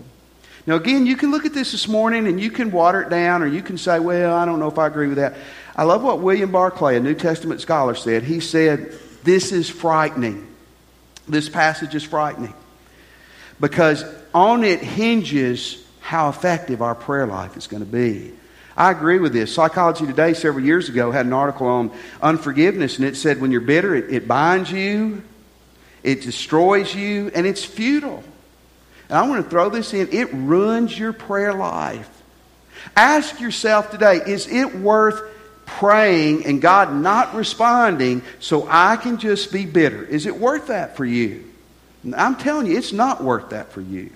Now, 0.67 0.76
again, 0.76 1.06
you 1.06 1.15
can 1.15 1.32
look 1.32 1.45
at 1.45 1.54
this 1.54 1.71
this 1.74 1.88
morning 1.88 2.28
and 2.28 2.41
you 2.41 2.50
can 2.50 2.71
water 2.71 3.02
it 3.02 3.10
down, 3.10 3.43
or 3.43 3.48
you 3.48 3.62
can 3.62 3.78
say, 3.78 4.00
well, 4.00 4.36
I 4.36 4.45
don't 4.45 4.60
know 4.60 4.67
if 4.67 4.80
I 4.80 4.88
agree 4.88 5.08
with 5.08 5.17
that. 5.17 5.36
I 5.76 5.84
love 5.84 6.02
what 6.02 6.21
William 6.21 6.52
Barclay, 6.52 6.95
a 6.95 7.00
New 7.00 7.13
Testament 7.13 7.62
scholar, 7.62 7.93
said. 7.95 8.24
He 8.24 8.39
said, 8.39 8.93
This 9.24 9.52
is 9.52 9.69
frightening. 9.69 10.48
This 11.28 11.50
passage 11.50 11.95
is 11.95 12.04
frightening 12.04 12.54
because 13.60 14.06
on 14.34 14.63
it 14.63 14.80
hinges 14.80 15.84
how 16.00 16.30
effective 16.30 16.82
our 16.82 16.95
prayer 16.95 17.26
life 17.26 17.58
is 17.58 17.67
going 17.67 17.84
to 17.84 17.89
be. 17.89 18.32
I 18.78 18.91
agree 18.91 19.19
with 19.19 19.34
this. 19.34 19.54
Psychology 19.54 20.06
Today, 20.06 20.34
several 20.34 20.63
years 20.63 20.89
ago, 20.89 21.12
had 21.12 21.26
an 21.26 21.34
article 21.34 21.67
on 21.67 21.91
unforgiveness, 22.21 22.98
and 22.98 23.08
it 23.08 23.15
said 23.15 23.39
when 23.39 23.52
you're 23.52 23.62
bitter, 23.62 23.95
it, 23.95 24.13
it 24.13 24.28
binds 24.28 24.71
you, 24.71 25.24
it 26.05 26.21
destroys 26.21 26.93
you, 26.93 27.31
and 27.33 27.47
it's 27.47 27.65
futile. 27.65 28.23
And 29.09 29.17
I 29.17 29.27
want 29.27 29.43
to 29.43 29.49
throw 29.49 29.69
this 29.69 29.93
in 29.93 30.07
it 30.11 30.31
ruins 30.33 30.97
your 30.97 31.13
prayer 31.13 31.53
life. 31.53 32.09
Ask 32.95 33.41
yourself 33.41 33.89
today 33.89 34.21
is 34.25 34.47
it 34.47 34.75
worth 34.75 35.19
praying 35.65 36.45
and 36.45 36.61
God 36.61 36.93
not 36.93 37.33
responding 37.33 38.21
so 38.39 38.67
I 38.69 38.97
can 38.97 39.17
just 39.17 39.51
be 39.51 39.65
bitter? 39.65 40.03
Is 40.03 40.27
it 40.27 40.37
worth 40.37 40.67
that 40.67 40.95
for 40.95 41.05
you? 41.05 41.43
I'm 42.15 42.35
telling 42.35 42.67
you, 42.67 42.77
it's 42.77 42.93
not 42.93 43.23
worth 43.23 43.49
that 43.49 43.71
for 43.71 43.81
you. 43.81 44.11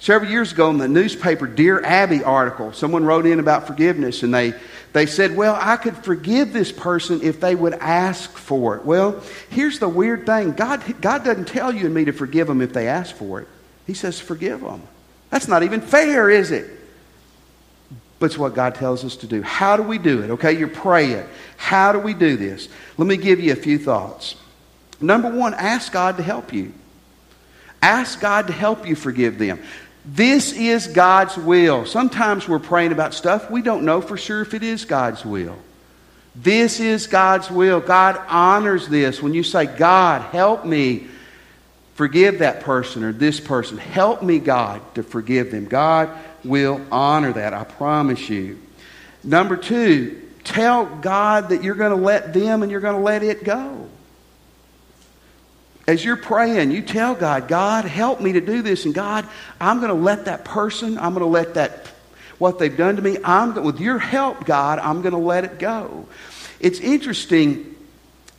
Several 0.00 0.30
years 0.30 0.52
ago 0.52 0.70
in 0.70 0.78
the 0.78 0.88
newspaper 0.88 1.46
Dear 1.46 1.82
Abby 1.82 2.22
article, 2.22 2.72
someone 2.72 3.04
wrote 3.04 3.26
in 3.26 3.40
about 3.40 3.66
forgiveness 3.66 4.22
and 4.22 4.32
they, 4.32 4.54
they 4.92 5.06
said, 5.06 5.36
Well, 5.36 5.58
I 5.60 5.76
could 5.76 5.96
forgive 5.96 6.52
this 6.52 6.70
person 6.70 7.20
if 7.22 7.40
they 7.40 7.54
would 7.54 7.74
ask 7.74 8.30
for 8.30 8.76
it. 8.76 8.84
Well, 8.84 9.22
here's 9.50 9.80
the 9.80 9.88
weird 9.88 10.24
thing 10.24 10.52
God, 10.52 10.82
God 11.00 11.24
doesn't 11.24 11.48
tell 11.48 11.72
you 11.72 11.86
and 11.86 11.94
me 11.94 12.04
to 12.04 12.12
forgive 12.12 12.46
them 12.46 12.60
if 12.60 12.72
they 12.72 12.86
ask 12.86 13.14
for 13.14 13.40
it, 13.40 13.48
He 13.86 13.94
says, 13.94 14.20
Forgive 14.20 14.60
them. 14.60 14.82
That's 15.30 15.48
not 15.48 15.62
even 15.62 15.80
fair, 15.80 16.30
is 16.30 16.52
it? 16.52 16.70
But 18.18 18.26
it's 18.26 18.38
what 18.38 18.54
God 18.54 18.74
tells 18.76 19.04
us 19.04 19.16
to 19.16 19.26
do. 19.26 19.42
How 19.42 19.76
do 19.76 19.82
we 19.82 19.98
do 19.98 20.22
it? 20.22 20.30
Okay, 20.30 20.56
you're 20.56 20.68
praying. 20.68 21.26
How 21.56 21.92
do 21.92 21.98
we 21.98 22.14
do 22.14 22.36
this? 22.36 22.68
Let 22.96 23.06
me 23.06 23.16
give 23.16 23.40
you 23.40 23.52
a 23.52 23.56
few 23.56 23.78
thoughts. 23.78 24.36
Number 25.00 25.30
one, 25.30 25.54
ask 25.54 25.92
God 25.92 26.16
to 26.16 26.22
help 26.22 26.52
you. 26.52 26.72
Ask 27.80 28.20
God 28.20 28.48
to 28.48 28.52
help 28.52 28.88
you 28.88 28.96
forgive 28.96 29.38
them. 29.38 29.60
This 30.04 30.52
is 30.52 30.86
God's 30.86 31.36
will. 31.36 31.84
Sometimes 31.84 32.48
we're 32.48 32.58
praying 32.58 32.92
about 32.92 33.14
stuff 33.14 33.50
we 33.50 33.62
don't 33.62 33.84
know 33.84 34.00
for 34.00 34.16
sure 34.16 34.40
if 34.42 34.54
it 34.54 34.62
is 34.62 34.84
God's 34.84 35.24
will. 35.24 35.56
This 36.34 36.78
is 36.80 37.06
God's 37.06 37.50
will. 37.50 37.80
God 37.80 38.20
honors 38.28 38.88
this. 38.88 39.20
When 39.20 39.34
you 39.34 39.42
say, 39.42 39.66
God, 39.66 40.22
help 40.22 40.64
me 40.64 41.08
forgive 41.94 42.38
that 42.38 42.60
person 42.60 43.02
or 43.02 43.12
this 43.12 43.40
person, 43.40 43.76
help 43.76 44.22
me, 44.22 44.38
God, 44.38 44.80
to 44.94 45.02
forgive 45.02 45.50
them. 45.50 45.64
God 45.64 46.10
will 46.44 46.80
honor 46.92 47.32
that. 47.32 47.52
I 47.52 47.64
promise 47.64 48.28
you. 48.28 48.60
Number 49.24 49.56
two, 49.56 50.22
tell 50.44 50.86
God 50.86 51.48
that 51.48 51.64
you're 51.64 51.74
going 51.74 51.90
to 51.90 52.02
let 52.02 52.32
them 52.32 52.62
and 52.62 52.70
you're 52.70 52.80
going 52.80 52.96
to 52.96 53.02
let 53.02 53.24
it 53.24 53.42
go. 53.42 53.87
As 55.88 56.04
you're 56.04 56.16
praying, 56.18 56.70
you 56.70 56.82
tell 56.82 57.14
God, 57.14 57.48
God, 57.48 57.86
help 57.86 58.20
me 58.20 58.32
to 58.32 58.42
do 58.42 58.60
this. 58.60 58.84
And 58.84 58.94
God, 58.94 59.26
I'm 59.58 59.78
going 59.78 59.88
to 59.88 59.94
let 59.94 60.26
that 60.26 60.44
person, 60.44 60.98
I'm 60.98 61.14
going 61.14 61.24
to 61.24 61.26
let 61.26 61.54
that, 61.54 61.86
what 62.36 62.58
they've 62.58 62.76
done 62.76 62.96
to 62.96 63.02
me, 63.02 63.16
I'm, 63.24 63.54
with 63.64 63.80
your 63.80 63.98
help, 63.98 64.44
God, 64.44 64.78
I'm 64.80 65.00
going 65.00 65.14
to 65.14 65.18
let 65.18 65.44
it 65.44 65.58
go. 65.58 66.06
It's 66.60 66.78
interesting, 66.78 67.74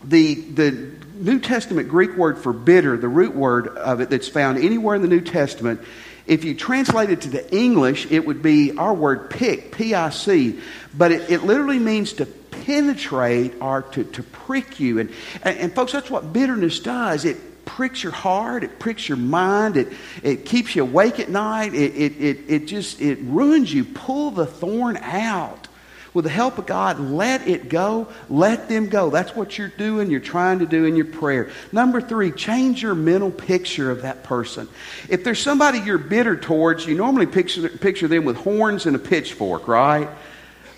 the, 0.04 0.36
the 0.36 0.92
New 1.16 1.40
Testament 1.40 1.90
Greek 1.90 2.16
word 2.16 2.38
for 2.38 2.54
bitter, 2.54 2.96
the 2.98 3.08
root 3.08 3.34
word 3.34 3.70
of 3.70 4.00
it 4.00 4.12
that's 4.12 4.28
found 4.28 4.60
anywhere 4.60 4.96
in 4.96 5.02
the 5.02 5.08
New 5.08 5.22
Testament, 5.22 5.82
if 6.28 6.44
you 6.44 6.54
translate 6.54 7.10
it 7.10 7.22
to 7.22 7.30
the 7.30 7.52
English, 7.56 8.12
it 8.12 8.28
would 8.28 8.44
be 8.44 8.78
our 8.78 8.94
word 8.94 9.32
pick, 9.32 9.72
P 9.72 9.96
I 9.96 10.12
C. 10.12 10.60
But 10.96 11.12
it, 11.12 11.32
it 11.32 11.44
literally 11.44 11.80
means 11.80 12.14
to 12.14 12.28
penetrate 12.70 13.56
or 13.62 13.82
to, 13.82 14.04
to 14.04 14.22
prick 14.22 14.80
you. 14.80 15.00
And, 15.00 15.10
and, 15.42 15.58
and, 15.58 15.74
folks, 15.74 15.92
that's 15.92 16.12
what 16.12 16.32
bitterness 16.32 16.80
does. 16.80 17.26
It 17.26 17.66
pricks 17.66 18.04
your 18.04 18.12
heart, 18.12 18.64
it 18.64 18.78
pricks 18.78 19.10
your 19.10 19.18
mind, 19.18 19.76
it, 19.76 19.88
it 20.22 20.46
keeps 20.46 20.76
you 20.76 20.84
awake 20.84 21.20
at 21.20 21.30
night, 21.30 21.74
it, 21.74 21.96
it, 21.96 22.22
it, 22.22 22.38
it 22.48 22.66
just 22.68 23.02
it 23.02 23.18
ruins 23.22 23.74
you. 23.74 23.86
Pull 23.86 24.32
the 24.32 24.46
thorn 24.46 24.98
out 24.98 25.68
with 26.14 26.26
the 26.26 26.30
help 26.30 26.60
of 26.60 26.68
God, 26.68 27.00
let 27.00 27.48
it 27.48 27.70
go. 27.70 28.08
Let 28.30 28.70
them 28.70 28.88
go. 28.88 29.10
That's 29.10 29.36
what 29.36 29.58
you're 29.58 29.68
doing, 29.70 30.12
you're 30.12 30.20
trying 30.20 30.60
to 30.60 30.68
do 30.68 30.86
in 30.86 30.96
your 30.96 31.06
prayer. 31.06 31.50
Number 31.72 32.02
three, 32.02 32.32
change 32.32 32.84
your 32.84 32.94
mental 32.94 33.32
picture 33.32 33.90
of 33.90 34.04
that 34.04 34.24
person. 34.24 34.68
If 35.08 35.24
there's 35.24 35.42
somebody 35.42 35.80
you're 35.80 35.98
bitter 35.98 36.36
towards, 36.36 36.86
you 36.86 36.96
normally 36.96 37.26
picture, 37.26 37.68
picture 37.68 38.08
them 38.08 38.26
with 38.26 38.38
horns 38.38 38.86
and 38.86 38.96
a 38.96 39.00
pitchfork, 39.00 39.68
right? 39.68 40.10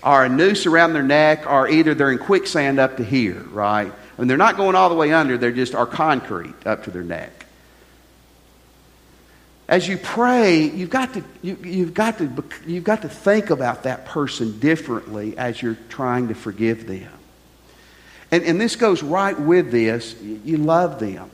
Or 0.02 0.24
a 0.24 0.28
noose 0.28 0.66
around 0.66 0.94
their 0.94 1.02
neck, 1.02 1.48
or 1.48 1.68
either 1.68 1.94
they're 1.94 2.10
in 2.10 2.18
quicksand 2.18 2.80
up 2.80 2.96
to 2.96 3.04
here, 3.04 3.40
right? 3.50 3.92
I 3.92 4.20
mean, 4.20 4.28
they're 4.28 4.36
not 4.36 4.56
going 4.56 4.74
all 4.74 4.88
the 4.88 4.96
way 4.96 5.12
under, 5.12 5.38
they're 5.38 5.52
just 5.52 5.74
are 5.74 5.86
concrete 5.86 6.66
up 6.66 6.84
to 6.84 6.90
their 6.90 7.04
neck 7.04 7.42
as 9.72 9.88
you 9.88 9.96
pray, 9.96 10.64
you've 10.68 10.90
got 10.90 11.14
to, 11.14 11.24
you, 11.40 11.56
you've 11.64 11.94
got 11.94 12.18
to, 12.18 12.44
you've 12.66 12.84
got 12.84 13.00
to 13.00 13.08
think 13.08 13.48
about 13.48 13.84
that 13.84 14.04
person 14.04 14.58
differently 14.58 15.36
as 15.38 15.62
you're 15.62 15.78
trying 15.88 16.28
to 16.28 16.34
forgive 16.34 16.86
them. 16.86 17.10
And, 18.30 18.44
and 18.44 18.60
this 18.60 18.76
goes 18.76 19.02
right 19.02 19.38
with 19.38 19.70
this. 19.70 20.14
You 20.20 20.58
love 20.58 21.00
them. 21.00 21.30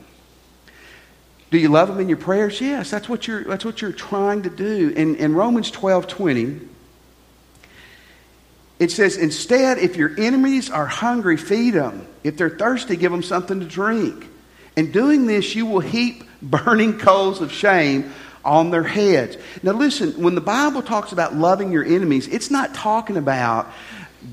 Do 1.51 1.57
you 1.57 1.67
love 1.67 1.89
them 1.89 1.99
in 1.99 2.07
your 2.07 2.17
prayers? 2.17 2.61
Yes, 2.61 2.89
that's 2.89 3.09
what 3.09 3.27
you're, 3.27 3.43
that's 3.43 3.65
what 3.65 3.81
you're 3.81 3.91
trying 3.91 4.43
to 4.43 4.49
do. 4.49 4.93
In, 4.95 5.17
in 5.17 5.33
Romans 5.33 5.69
12 5.69 6.07
20, 6.07 6.61
it 8.79 8.91
says, 8.91 9.17
Instead, 9.17 9.77
if 9.77 9.97
your 9.97 10.11
enemies 10.17 10.69
are 10.69 10.87
hungry, 10.87 11.37
feed 11.37 11.71
them. 11.71 12.07
If 12.23 12.37
they're 12.37 12.49
thirsty, 12.49 12.95
give 12.95 13.11
them 13.11 13.23
something 13.23 13.59
to 13.59 13.65
drink. 13.65 14.25
In 14.75 14.91
doing 14.91 15.27
this, 15.27 15.53
you 15.55 15.65
will 15.65 15.81
heap 15.81 16.23
burning 16.41 16.97
coals 16.97 17.41
of 17.41 17.51
shame 17.51 18.13
on 18.45 18.71
their 18.71 18.83
heads. 18.83 19.37
Now, 19.61 19.73
listen, 19.73 20.11
when 20.21 20.33
the 20.33 20.41
Bible 20.41 20.81
talks 20.81 21.11
about 21.11 21.35
loving 21.35 21.71
your 21.71 21.83
enemies, 21.83 22.27
it's 22.27 22.49
not 22.49 22.73
talking 22.73 23.17
about 23.17 23.67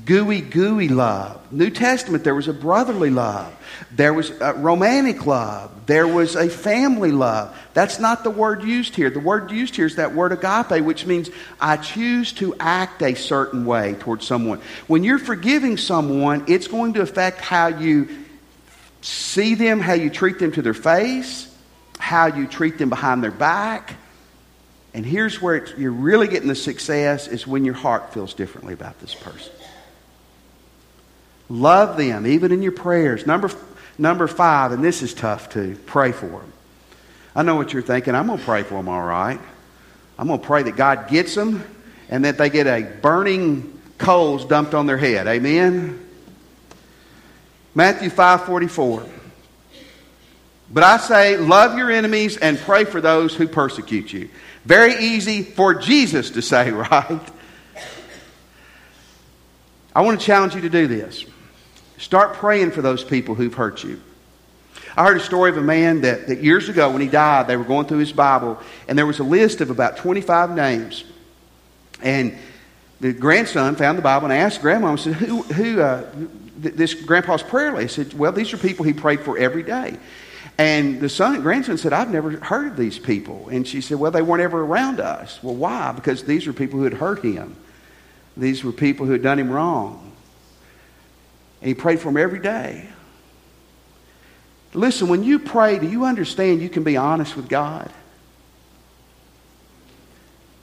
gooey, 0.05 0.41
gooey 0.41 0.87
love. 0.87 1.51
New 1.51 1.69
Testament, 1.69 2.23
there 2.23 2.35
was 2.35 2.47
a 2.47 2.53
brotherly 2.53 3.09
love. 3.09 3.53
There 3.91 4.13
was 4.13 4.31
a 4.41 4.53
romantic 4.53 5.25
love. 5.25 5.85
There 5.85 6.07
was 6.07 6.35
a 6.35 6.49
family 6.49 7.11
love. 7.11 7.57
That's 7.73 7.99
not 7.99 8.23
the 8.23 8.29
word 8.29 8.63
used 8.63 8.95
here. 8.95 9.09
The 9.09 9.19
word 9.19 9.51
used 9.51 9.75
here 9.75 9.85
is 9.85 9.95
that 9.95 10.13
word 10.13 10.31
agape, 10.31 10.83
which 10.83 11.05
means 11.05 11.29
I 11.59 11.77
choose 11.77 12.33
to 12.33 12.55
act 12.59 13.01
a 13.01 13.15
certain 13.15 13.65
way 13.65 13.95
towards 13.99 14.25
someone. 14.25 14.59
When 14.87 15.03
you're 15.03 15.19
forgiving 15.19 15.77
someone, 15.77 16.45
it's 16.47 16.67
going 16.67 16.93
to 16.93 17.01
affect 17.01 17.39
how 17.39 17.67
you 17.67 18.09
see 19.01 19.55
them, 19.55 19.79
how 19.79 19.93
you 19.93 20.09
treat 20.09 20.39
them 20.39 20.51
to 20.53 20.61
their 20.61 20.73
face, 20.73 21.53
how 21.97 22.27
you 22.27 22.47
treat 22.47 22.77
them 22.77 22.89
behind 22.89 23.23
their 23.23 23.31
back. 23.31 23.95
And 24.93 25.05
here's 25.05 25.41
where 25.41 25.67
you're 25.77 25.91
really 25.91 26.27
getting 26.27 26.47
the 26.47 26.55
success 26.55 27.27
is 27.27 27.45
when 27.45 27.63
your 27.63 27.75
heart 27.75 28.13
feels 28.13 28.33
differently 28.33 28.73
about 28.73 28.99
this 28.99 29.13
person. 29.13 29.53
Love 31.49 31.97
them, 31.97 32.27
even 32.27 32.51
in 32.51 32.61
your 32.61 32.71
prayers. 32.71 33.25
Number, 33.25 33.49
number 33.97 34.27
five, 34.27 34.71
and 34.71 34.83
this 34.83 35.01
is 35.01 35.13
tough 35.13 35.49
too, 35.49 35.77
pray 35.85 36.11
for 36.11 36.27
them. 36.27 36.53
I 37.35 37.43
know 37.43 37.55
what 37.55 37.71
you're 37.71 37.81
thinking. 37.81 38.15
I'm 38.15 38.27
going 38.27 38.39
to 38.39 38.45
pray 38.45 38.63
for 38.63 38.75
them, 38.75 38.89
all 38.89 39.03
right. 39.03 39.39
I'm 40.17 40.27
going 40.27 40.39
to 40.39 40.45
pray 40.45 40.63
that 40.63 40.75
God 40.75 41.07
gets 41.09 41.35
them 41.35 41.63
and 42.09 42.25
that 42.25 42.37
they 42.37 42.49
get 42.49 42.67
a 42.67 42.81
burning 42.81 43.79
coals 43.97 44.45
dumped 44.45 44.73
on 44.73 44.87
their 44.87 44.97
head. 44.97 45.27
Amen? 45.27 46.03
Matthew 47.75 48.09
5 48.09 48.45
44. 48.45 49.05
But 50.69 50.83
I 50.83 50.97
say, 50.97 51.37
love 51.37 51.77
your 51.77 51.89
enemies 51.89 52.37
and 52.37 52.57
pray 52.57 52.83
for 52.83 52.99
those 52.99 53.33
who 53.35 53.47
persecute 53.47 54.11
you. 54.11 54.29
Very 54.65 54.95
easy 54.95 55.43
for 55.43 55.75
Jesus 55.75 56.31
to 56.31 56.41
say, 56.41 56.71
right? 56.71 57.21
I 59.95 60.01
want 60.01 60.19
to 60.19 60.25
challenge 60.25 60.55
you 60.55 60.61
to 60.61 60.69
do 60.69 60.87
this. 60.87 61.25
Start 61.97 62.33
praying 62.33 62.71
for 62.71 62.81
those 62.81 63.03
people 63.03 63.35
who've 63.35 63.53
hurt 63.53 63.83
you. 63.83 64.01
I 64.95 65.03
heard 65.03 65.17
a 65.17 65.21
story 65.21 65.51
of 65.51 65.57
a 65.57 65.61
man 65.61 66.01
that, 66.01 66.27
that 66.27 66.43
years 66.43 66.69
ago, 66.69 66.89
when 66.89 67.01
he 67.01 67.07
died, 67.07 67.47
they 67.47 67.55
were 67.55 67.63
going 67.63 67.85
through 67.85 67.99
his 67.99 68.11
Bible, 68.11 68.59
and 68.87 68.97
there 68.97 69.05
was 69.05 69.19
a 69.19 69.23
list 69.23 69.61
of 69.61 69.69
about 69.69 69.97
25 69.97 70.51
names. 70.51 71.03
And 72.01 72.35
the 72.99 73.13
grandson 73.13 73.75
found 73.75 73.97
the 73.97 74.01
Bible 74.01 74.25
and 74.25 74.33
asked 74.33 74.61
grandma, 74.61 74.89
and 74.89 74.99
said, 74.99 75.13
Who, 75.13 75.43
who 75.43 75.81
uh, 75.81 76.09
this 76.57 76.95
grandpa's 76.95 77.43
prayer 77.43 77.73
list? 77.73 77.95
He 77.95 78.03
said, 78.03 78.13
Well, 78.17 78.31
these 78.31 78.53
are 78.53 78.57
people 78.57 78.85
he 78.85 78.93
prayed 78.93 79.21
for 79.21 79.37
every 79.37 79.63
day. 79.63 79.97
And 80.57 80.99
the 80.99 81.09
son, 81.09 81.39
grandson 81.41 81.77
said, 81.77 81.93
I've 81.93 82.09
never 82.09 82.31
heard 82.31 82.71
of 82.71 82.77
these 82.77 82.97
people. 82.97 83.49
And 83.49 83.67
she 83.67 83.81
said, 83.81 83.99
Well, 83.99 84.11
they 84.11 84.23
weren't 84.23 84.41
ever 84.41 84.63
around 84.63 84.99
us. 84.99 85.41
Well, 85.43 85.55
why? 85.55 85.91
Because 85.91 86.23
these 86.23 86.47
were 86.47 86.53
people 86.53 86.79
who 86.79 86.85
had 86.85 86.95
hurt 86.95 87.23
him. 87.23 87.55
These 88.35 88.63
were 88.63 88.71
people 88.71 89.05
who 89.05 89.11
had 89.11 89.21
done 89.21 89.37
him 89.37 89.51
wrong. 89.51 90.06
And 91.61 91.67
he 91.67 91.73
prayed 91.73 91.99
for 91.99 92.09
him 92.09 92.17
every 92.17 92.39
day. 92.39 92.87
Listen, 94.73 95.07
when 95.07 95.23
you 95.23 95.39
pray, 95.39 95.79
do 95.79 95.87
you 95.87 96.05
understand 96.05 96.61
you 96.61 96.69
can 96.69 96.83
be 96.83 96.97
honest 96.97 97.35
with 97.35 97.49
God? 97.49 97.91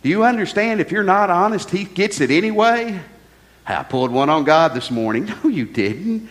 Do 0.04 0.10
you 0.10 0.22
understand 0.22 0.82
if 0.82 0.92
you're 0.92 1.02
not 1.02 1.30
honest, 1.30 1.70
He 1.70 1.84
gets 1.84 2.20
it 2.20 2.30
anyway? 2.30 3.00
I 3.66 3.82
pulled 3.82 4.10
one 4.10 4.28
on 4.28 4.44
God 4.44 4.74
this 4.74 4.90
morning. 4.90 5.32
No, 5.42 5.48
you 5.48 5.64
didn't. 5.64 6.28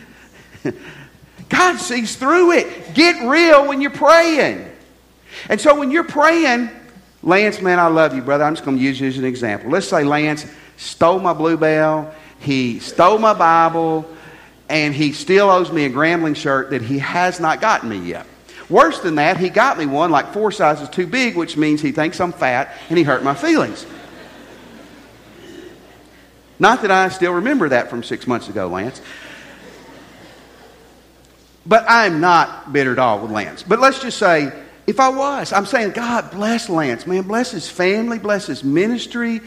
God 1.49 1.77
sees 1.77 2.15
through 2.15 2.51
it. 2.51 2.93
Get 2.93 3.27
real 3.27 3.67
when 3.67 3.81
you're 3.81 3.91
praying. 3.91 4.69
And 5.49 5.59
so 5.59 5.77
when 5.77 5.89
you're 5.89 6.03
praying, 6.03 6.69
Lance, 7.23 7.61
man, 7.61 7.79
I 7.79 7.87
love 7.87 8.15
you, 8.15 8.21
brother. 8.21 8.43
I'm 8.43 8.53
just 8.53 8.63
going 8.63 8.77
to 8.77 8.83
use 8.83 8.99
you 8.99 9.07
as 9.07 9.17
an 9.17 9.25
example. 9.25 9.71
Let's 9.71 9.87
say 9.87 10.03
Lance 10.03 10.45
stole 10.77 11.19
my 11.19 11.33
Blue 11.33 11.57
Bell, 11.57 12.13
he 12.39 12.79
stole 12.79 13.17
my 13.17 13.33
Bible, 13.33 14.07
and 14.69 14.93
he 14.93 15.13
still 15.13 15.49
owes 15.49 15.71
me 15.71 15.85
a 15.85 15.89
Grambling 15.89 16.35
shirt 16.35 16.71
that 16.71 16.81
he 16.81 16.99
has 16.99 17.39
not 17.39 17.61
gotten 17.61 17.89
me 17.89 17.97
yet. 17.99 18.25
Worse 18.69 18.99
than 18.99 19.15
that, 19.15 19.37
he 19.37 19.49
got 19.49 19.77
me 19.77 19.85
one 19.85 20.09
like 20.09 20.33
four 20.33 20.51
sizes 20.51 20.89
too 20.89 21.05
big, 21.05 21.35
which 21.35 21.57
means 21.57 21.81
he 21.81 21.91
thinks 21.91 22.19
I'm 22.19 22.31
fat 22.31 22.75
and 22.89 22.97
he 22.97 23.03
hurt 23.03 23.23
my 23.23 23.35
feelings. 23.35 23.85
Not 26.59 26.81
that 26.83 26.91
I 26.91 27.09
still 27.09 27.33
remember 27.33 27.69
that 27.69 27.89
from 27.89 28.03
six 28.03 28.25
months 28.25 28.47
ago, 28.47 28.67
Lance. 28.67 29.01
But 31.65 31.85
I'm 31.87 32.19
not 32.21 32.71
bitter 32.71 32.93
at 32.93 32.99
all 32.99 33.19
with 33.19 33.31
Lance. 33.31 33.63
But 33.63 33.79
let's 33.79 33.99
just 33.99 34.17
say, 34.17 34.51
if 34.85 34.99
I 34.99 35.09
was, 35.09 35.53
I'm 35.53 35.65
saying, 35.65 35.91
God 35.91 36.31
bless 36.31 36.69
Lance, 36.69 37.07
man, 37.07 37.23
bless 37.23 37.51
his 37.51 37.69
family, 37.69 38.19
bless 38.19 38.47
his 38.47 38.63
ministry. 38.63 39.41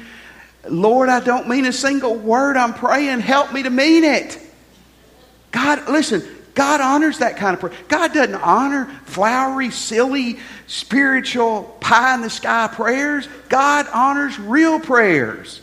Lord, 0.68 1.09
I 1.09 1.20
don't 1.20 1.48
mean 1.48 1.66
a 1.66 1.72
single 1.72 2.16
word 2.16 2.57
I'm 2.57 2.74
praying. 2.74 3.20
Help 3.20 3.52
me 3.52 3.62
to 3.62 3.70
mean 3.70 4.05
it. 4.05 4.38
God, 5.57 5.88
listen, 5.88 6.23
God 6.53 6.83
honors 6.83 7.21
that 7.21 7.38
kind 7.38 7.55
of 7.55 7.61
prayer. 7.61 7.73
God 7.88 8.12
doesn't 8.12 8.35
honor 8.35 8.85
flowery, 9.07 9.71
silly, 9.71 10.38
spiritual, 10.66 11.62
pie 11.81 12.14
in 12.14 12.21
the 12.21 12.29
sky 12.29 12.69
prayers. 12.71 13.27
God 13.49 13.87
honors 13.90 14.38
real 14.38 14.79
prayers. 14.79 15.62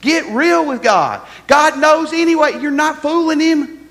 Get 0.00 0.24
real 0.34 0.66
with 0.66 0.82
God. 0.82 1.26
God 1.46 1.78
knows 1.78 2.14
anyway. 2.14 2.58
You're 2.62 2.70
not 2.70 3.02
fooling 3.02 3.40
Him. 3.40 3.90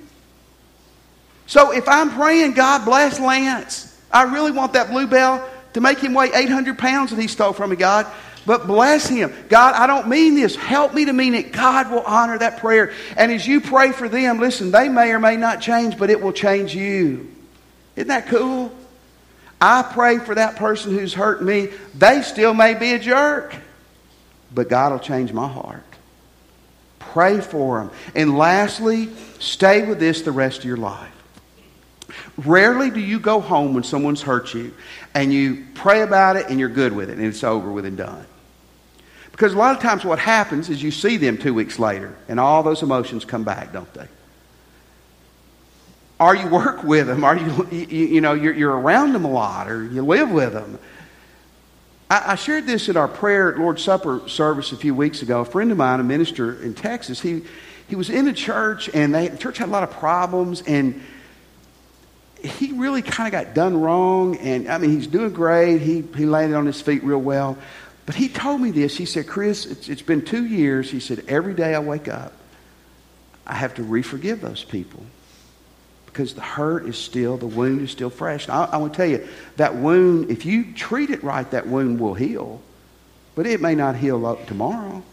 So 1.45 1.71
if 1.71 1.87
I'm 1.87 2.09
praying, 2.09 2.53
God 2.53 2.85
bless 2.85 3.19
Lance, 3.19 3.95
I 4.11 4.23
really 4.23 4.51
want 4.51 4.73
that 4.73 4.89
Blue 4.89 5.05
Bell 5.05 5.47
to 5.73 5.81
make 5.81 5.99
him 5.99 6.15
weigh 6.15 6.31
800 6.33 6.79
pounds 6.79 7.11
that 7.11 7.21
he 7.21 7.27
stole 7.27 7.53
from 7.53 7.69
me, 7.69 7.75
God. 7.75 8.07
But 8.45 8.67
bless 8.67 9.07
him. 9.07 9.33
God, 9.49 9.73
I 9.73 9.87
don't 9.87 10.07
mean 10.07 10.35
this. 10.35 10.55
Help 10.55 10.93
me 10.93 11.05
to 11.05 11.13
mean 11.13 11.33
it. 11.33 11.51
God 11.51 11.91
will 11.91 12.03
honor 12.03 12.37
that 12.37 12.59
prayer. 12.59 12.93
And 13.17 13.31
as 13.31 13.47
you 13.47 13.59
pray 13.59 13.91
for 13.91 14.07
them, 14.07 14.39
listen, 14.39 14.71
they 14.71 14.87
may 14.87 15.11
or 15.11 15.19
may 15.19 15.35
not 15.35 15.61
change, 15.61 15.97
but 15.97 16.09
it 16.09 16.21
will 16.21 16.33
change 16.33 16.75
you. 16.75 17.31
Isn't 17.95 18.09
that 18.09 18.27
cool? 18.27 18.71
I 19.59 19.81
pray 19.81 20.19
for 20.19 20.35
that 20.35 20.57
person 20.57 20.91
who's 20.93 21.13
hurt 21.13 21.41
me. 21.41 21.69
They 21.95 22.21
still 22.21 22.53
may 22.53 22.75
be 22.75 22.93
a 22.93 22.99
jerk, 22.99 23.55
but 24.53 24.69
God 24.69 24.91
will 24.91 24.99
change 24.99 25.33
my 25.33 25.47
heart. 25.47 25.83
Pray 26.99 27.39
for 27.39 27.79
them. 27.79 27.91
And 28.13 28.37
lastly, 28.37 29.09
stay 29.39 29.87
with 29.87 29.99
this 29.99 30.21
the 30.21 30.31
rest 30.31 30.59
of 30.59 30.65
your 30.65 30.77
life. 30.77 31.11
Rarely 32.37 32.91
do 32.91 32.99
you 32.99 33.19
go 33.19 33.39
home 33.39 33.73
when 33.73 33.83
someone's 33.83 34.21
hurt 34.21 34.53
you 34.53 34.73
and 35.13 35.33
you 35.33 35.65
pray 35.73 36.01
about 36.01 36.35
it 36.35 36.47
and 36.49 36.59
you're 36.59 36.69
good 36.69 36.93
with 36.93 37.09
it 37.09 37.17
and 37.17 37.25
it's 37.25 37.43
over 37.43 37.71
with 37.71 37.85
and 37.85 37.97
done. 37.97 38.25
Because 39.35 39.53
a 39.53 39.57
lot 39.57 39.75
of 39.75 39.81
times 39.81 40.05
what 40.05 40.17
happens 40.17 40.69
is 40.69 40.81
you 40.81 40.91
see 40.91 41.17
them 41.17 41.37
two 41.37 41.53
weeks 41.53 41.77
later 41.77 42.15
and 42.29 42.39
all 42.39 42.63
those 42.63 42.81
emotions 42.81 43.25
come 43.25 43.43
back, 43.43 43.73
don't 43.73 43.93
they? 43.93 44.07
Or 46.21 46.33
you 46.33 46.47
work 46.47 46.85
with 46.85 47.07
them, 47.07 47.25
or 47.25 47.35
you, 47.35 47.67
you, 47.69 48.05
you 48.05 48.21
know, 48.21 48.31
you're, 48.31 48.53
you're 48.53 48.79
around 48.79 49.11
them 49.11 49.25
a 49.25 49.29
lot, 49.29 49.69
or 49.69 49.83
you 49.83 50.05
live 50.05 50.31
with 50.31 50.53
them. 50.53 50.79
I, 52.09 52.31
I 52.31 52.35
shared 52.35 52.65
this 52.65 52.87
at 52.87 52.95
our 52.95 53.09
prayer 53.09 53.51
at 53.51 53.59
Lord's 53.59 53.83
Supper 53.83 54.21
service 54.29 54.71
a 54.71 54.77
few 54.77 54.95
weeks 54.95 55.21
ago. 55.21 55.41
A 55.41 55.45
friend 55.45 55.69
of 55.69 55.77
mine, 55.77 55.99
a 55.99 56.03
minister 56.03 56.63
in 56.63 56.73
Texas, 56.73 57.19
he, 57.19 57.41
he 57.89 57.97
was 57.97 58.09
in 58.09 58.29
a 58.29 58.33
church, 58.33 58.89
and 58.93 59.13
they, 59.13 59.27
the 59.27 59.37
church 59.37 59.57
had 59.57 59.67
a 59.67 59.71
lot 59.73 59.83
of 59.83 59.91
problems, 59.91 60.61
and 60.61 61.03
he 62.41 62.71
really 62.71 63.01
kind 63.01 63.27
of 63.27 63.33
got 63.33 63.53
done 63.53 63.81
wrong. 63.81 64.37
And 64.37 64.69
I 64.69 64.77
mean, 64.77 64.91
he's 64.91 65.07
doing 65.07 65.33
great. 65.33 65.81
He, 65.81 66.05
he 66.15 66.25
landed 66.25 66.55
on 66.55 66.65
his 66.65 66.81
feet 66.81 67.03
real 67.03 67.19
well. 67.19 67.57
But 68.05 68.15
he 68.15 68.29
told 68.29 68.61
me 68.61 68.71
this. 68.71 68.97
He 68.97 69.05
said, 69.05 69.27
Chris, 69.27 69.65
it's, 69.65 69.89
it's 69.89 70.01
been 70.01 70.23
two 70.23 70.45
years. 70.45 70.91
He 70.91 70.99
said, 70.99 71.23
every 71.27 71.53
day 71.53 71.73
I 71.73 71.79
wake 71.79 72.07
up, 72.07 72.33
I 73.47 73.55
have 73.55 73.75
to 73.75 73.83
re-forgive 73.83 74.41
those 74.41 74.63
people 74.63 75.03
because 76.05 76.33
the 76.33 76.41
hurt 76.41 76.85
is 76.85 76.97
still, 76.97 77.35
the 77.35 77.45
wound 77.45 77.81
is 77.81 77.91
still 77.91 78.09
fresh. 78.09 78.47
I, 78.47 78.65
I 78.65 78.77
want 78.77 78.93
to 78.93 78.97
tell 78.97 79.05
you, 79.05 79.27
that 79.57 79.75
wound, 79.75 80.29
if 80.29 80.45
you 80.45 80.73
treat 80.73 81.09
it 81.09 81.23
right, 81.23 81.49
that 81.51 81.67
wound 81.67 81.99
will 81.99 82.13
heal. 82.13 82.61
But 83.35 83.47
it 83.47 83.59
may 83.59 83.75
not 83.75 83.97
heal 83.97 84.37
tomorrow. 84.47 85.03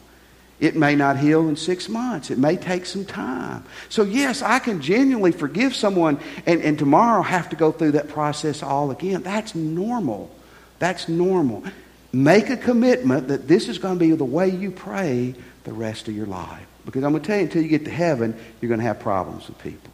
It 0.61 0.76
may 0.76 0.94
not 0.94 1.18
heal 1.18 1.48
in 1.48 1.57
six 1.57 1.88
months. 1.88 2.31
It 2.31 2.38
may 2.38 2.57
take 2.57 2.87
some 2.87 3.05
time. 3.05 3.64
So, 3.88 4.05
yes, 4.05 4.42
I 4.42 4.61
can 4.61 4.81
genuinely 4.81 5.33
forgive 5.33 5.74
someone 5.74 6.20
and, 6.46 6.62
and 6.62 6.78
tomorrow 6.78 7.22
have 7.22 7.48
to 7.48 7.57
go 7.57 7.72
through 7.72 7.92
that 7.92 8.09
process 8.09 8.62
all 8.62 8.92
again. 8.92 9.24
That's 9.24 9.57
normal. 9.57 10.31
That's 10.78 11.09
normal. 11.09 11.64
Make 12.12 12.51
a 12.51 12.57
commitment 12.59 13.29
that 13.29 13.48
this 13.48 13.68
is 13.68 13.79
going 13.79 13.94
to 13.94 14.01
be 14.01 14.12
the 14.12 14.25
way 14.25 14.51
you 14.51 14.70
pray 14.70 15.35
the 15.64 15.72
rest 15.72 16.09
of 16.09 16.16
your 16.16 16.27
life. 16.27 16.66
Because 16.85 17.05
I'm 17.05 17.12
going 17.12 17.22
to 17.22 17.27
tell 17.27 17.38
you, 17.38 17.44
until 17.44 17.62
you 17.62 17.68
get 17.68 17.87
to 17.87 17.90
heaven, 17.90 18.38
you're 18.61 18.68
going 18.68 18.81
to 18.81 18.87
have 18.87 19.01
problems 19.01 19.48
with 19.48 19.59
people. 19.59 19.92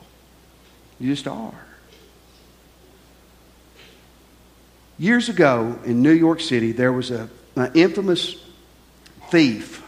You 0.98 1.12
just 1.14 1.28
are. 1.28 1.54
Years 4.98 5.28
ago 5.28 5.78
in 5.84 6.02
New 6.02 6.12
York 6.12 6.40
City, 6.40 6.72
there 6.72 6.92
was 6.92 7.12
a, 7.12 7.28
an 7.54 7.70
infamous 7.74 8.34
thief. 9.30 9.84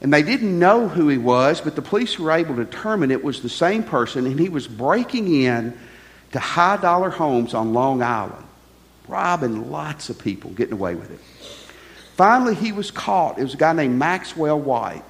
And 0.00 0.14
they 0.14 0.22
didn't 0.22 0.56
know 0.56 0.86
who 0.86 1.08
he 1.08 1.18
was, 1.18 1.60
but 1.60 1.74
the 1.74 1.82
police 1.82 2.16
were 2.16 2.30
able 2.30 2.54
to 2.54 2.64
determine 2.64 3.10
it 3.10 3.24
was 3.24 3.42
the 3.42 3.48
same 3.48 3.82
person, 3.82 4.24
and 4.26 4.38
he 4.38 4.48
was 4.48 4.68
breaking 4.68 5.34
in 5.34 5.76
to 6.30 6.38
high 6.38 6.76
dollar 6.76 7.10
homes 7.10 7.54
on 7.54 7.72
Long 7.72 8.02
Island 8.02 8.47
robbing 9.08 9.70
lots 9.70 10.10
of 10.10 10.18
people, 10.18 10.50
getting 10.50 10.74
away 10.74 10.94
with 10.94 11.10
it. 11.10 11.20
Finally, 12.16 12.54
he 12.54 12.72
was 12.72 12.90
caught. 12.90 13.38
It 13.38 13.42
was 13.42 13.54
a 13.54 13.58
guy 13.58 13.72
named 13.72 13.98
Maxwell 13.98 14.60
White. 14.60 15.04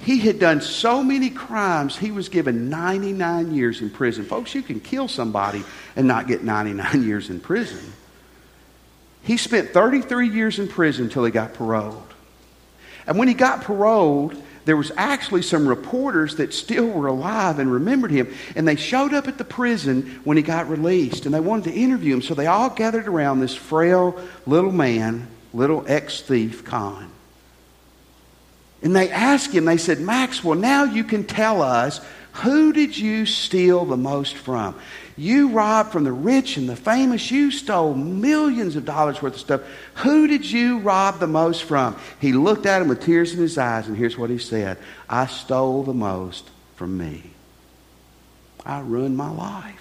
He 0.00 0.18
had 0.18 0.40
done 0.40 0.60
so 0.60 1.02
many 1.04 1.30
crimes, 1.30 1.96
he 1.96 2.10
was 2.10 2.28
given 2.28 2.68
99 2.68 3.54
years 3.54 3.80
in 3.80 3.90
prison. 3.90 4.24
Folks, 4.24 4.54
you 4.54 4.62
can 4.62 4.80
kill 4.80 5.06
somebody 5.06 5.62
and 5.94 6.08
not 6.08 6.26
get 6.26 6.42
99 6.42 7.02
years 7.06 7.30
in 7.30 7.38
prison. 7.38 7.92
He 9.22 9.36
spent 9.36 9.70
33 9.70 10.30
years 10.30 10.58
in 10.58 10.66
prison 10.66 11.04
until 11.04 11.24
he 11.24 11.30
got 11.30 11.54
paroled. 11.54 12.12
And 13.06 13.16
when 13.16 13.28
he 13.28 13.34
got 13.34 13.62
paroled, 13.62 14.36
there 14.64 14.76
was 14.76 14.92
actually 14.96 15.42
some 15.42 15.66
reporters 15.66 16.36
that 16.36 16.54
still 16.54 16.86
were 16.86 17.08
alive 17.08 17.58
and 17.58 17.72
remembered 17.72 18.10
him. 18.10 18.32
And 18.54 18.66
they 18.66 18.76
showed 18.76 19.12
up 19.12 19.26
at 19.26 19.38
the 19.38 19.44
prison 19.44 20.20
when 20.24 20.36
he 20.36 20.42
got 20.42 20.68
released 20.68 21.26
and 21.26 21.34
they 21.34 21.40
wanted 21.40 21.72
to 21.72 21.76
interview 21.76 22.14
him. 22.14 22.22
So 22.22 22.34
they 22.34 22.46
all 22.46 22.70
gathered 22.70 23.08
around 23.08 23.40
this 23.40 23.54
frail 23.54 24.20
little 24.46 24.72
man, 24.72 25.28
little 25.52 25.84
ex 25.88 26.20
thief, 26.20 26.64
Con. 26.64 27.10
And 28.82 28.94
they 28.94 29.10
asked 29.10 29.52
him, 29.52 29.64
they 29.64 29.76
said, 29.76 30.00
Max, 30.00 30.42
well, 30.42 30.58
now 30.58 30.84
you 30.84 31.04
can 31.04 31.24
tell 31.24 31.62
us 31.62 32.00
who 32.32 32.72
did 32.72 32.96
you 32.96 33.26
steal 33.26 33.84
the 33.84 33.96
most 33.96 34.34
from? 34.34 34.74
You 35.16 35.50
robbed 35.50 35.92
from 35.92 36.04
the 36.04 36.12
rich 36.12 36.56
and 36.56 36.68
the 36.68 36.76
famous. 36.76 37.30
You 37.30 37.50
stole 37.50 37.94
millions 37.94 38.76
of 38.76 38.84
dollars 38.84 39.20
worth 39.20 39.34
of 39.34 39.40
stuff. 39.40 39.60
Who 39.96 40.26
did 40.26 40.50
you 40.50 40.78
rob 40.78 41.20
the 41.20 41.26
most 41.26 41.64
from? 41.64 41.96
He 42.20 42.32
looked 42.32 42.66
at 42.66 42.80
him 42.80 42.88
with 42.88 43.02
tears 43.02 43.32
in 43.32 43.38
his 43.38 43.58
eyes, 43.58 43.88
and 43.88 43.96
here's 43.96 44.16
what 44.16 44.30
he 44.30 44.38
said 44.38 44.78
I 45.08 45.26
stole 45.26 45.82
the 45.82 45.94
most 45.94 46.48
from 46.76 46.96
me. 46.96 47.22
I 48.64 48.80
ruined 48.80 49.16
my 49.16 49.30
life. 49.30 49.80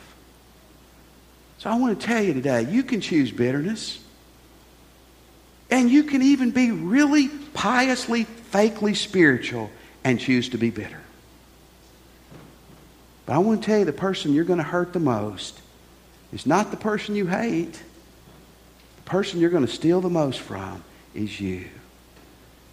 So 1.60 1.70
I 1.70 1.78
want 1.78 2.00
to 2.00 2.08
tell 2.08 2.24
you 2.24 2.34
today 2.34 2.64
you 2.64 2.84
can 2.84 3.02
choose 3.02 3.32
bitterness. 3.32 4.00
And 5.70 5.90
you 5.90 6.04
can 6.04 6.22
even 6.22 6.52
be 6.52 6.72
really 6.72 7.30
piously, 7.54 8.26
fakely 8.26 8.96
spiritual 8.96 9.72
and 10.04 10.20
choose 10.20 10.50
to 10.50 10.58
be 10.58 10.70
bitter. 10.70 11.01
But 13.32 13.38
I 13.38 13.40
want 13.40 13.62
to 13.62 13.66
tell 13.66 13.80
you 13.80 13.86
the 13.86 13.94
person 13.94 14.34
you're 14.34 14.44
going 14.44 14.58
to 14.58 14.64
hurt 14.64 14.92
the 14.92 15.00
most 15.00 15.62
is 16.34 16.46
not 16.46 16.70
the 16.70 16.76
person 16.76 17.16
you 17.16 17.28
hate. 17.28 17.82
The 18.98 19.02
person 19.06 19.40
you're 19.40 19.50
going 19.50 19.66
to 19.66 19.72
steal 19.72 20.02
the 20.02 20.10
most 20.10 20.42
from 20.42 20.84
is 21.14 21.40
you. 21.40 21.70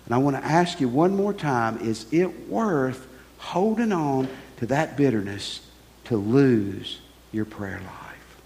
And 0.04 0.16
I 0.16 0.18
want 0.18 0.34
to 0.34 0.44
ask 0.44 0.80
you 0.80 0.88
one 0.88 1.14
more 1.14 1.32
time 1.32 1.78
is 1.78 2.12
it 2.12 2.48
worth 2.48 3.06
holding 3.38 3.92
on 3.92 4.26
to 4.56 4.66
that 4.66 4.96
bitterness 4.96 5.60
to 6.06 6.16
lose 6.16 6.98
your 7.30 7.44
prayer 7.44 7.80
life? 7.80 8.36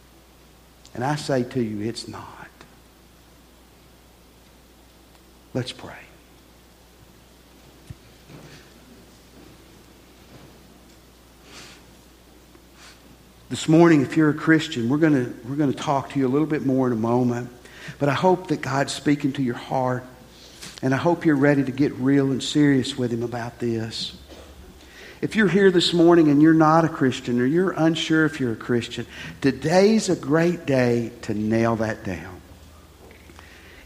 And 0.93 1.03
I 1.03 1.17
say 1.17 1.45
to 1.45 1.63
you, 1.63 1.89
it's 1.89 2.09
not. 2.09 2.51
Let's 5.55 5.73
pray. 5.73 5.97
This 13.53 13.69
morning, 13.69 14.01
if 14.01 14.17
you're 14.17 14.31
a 14.31 14.35
Christian, 14.35 14.89
we're 14.89 14.97
going 14.97 15.39
we're 15.47 15.57
going 15.57 15.71
to 15.71 15.79
talk 15.79 16.13
to 16.13 16.19
you 16.19 16.27
a 16.27 16.33
little 16.33 16.47
bit 16.47 16.65
more 16.65 16.87
in 16.87 16.95
a 16.95 16.97
moment. 16.97 17.51
But 17.99 18.09
I 18.09 18.15
hope 18.15 18.49
that 18.49 18.63
God's 18.63 18.95
speaking 18.95 19.35
to 19.35 19.43
your 19.43 19.57
heart. 19.57 20.07
And 20.81 20.95
I 20.95 20.97
hope 20.97 21.27
you're 21.27 21.37
ready 21.37 21.63
to 21.63 21.71
get 21.71 21.93
real 21.97 22.31
and 22.31 22.43
serious 22.43 22.97
with 22.97 23.13
Him 23.13 23.23
about 23.23 23.59
this. 23.59 24.17
If 25.21 25.37
you're 25.37 25.51
here 25.51 25.71
this 25.71 25.93
morning 25.93 26.31
and 26.31 26.41
you're 26.41 26.55
not 26.55 26.87
a 26.87 26.89
Christian 26.89 27.43
or 27.43 27.45
you're 27.45 27.73
unsure 27.73 28.25
if 28.25 28.41
you're 28.41 28.53
a 28.53 28.57
Christian, 28.57 29.05
today's 29.43 30.09
a 30.09 30.17
great 30.17 30.65
day 30.65 31.13
to 31.23 31.35
nail 31.35 31.77
that 31.77 32.05
down. 32.05 32.41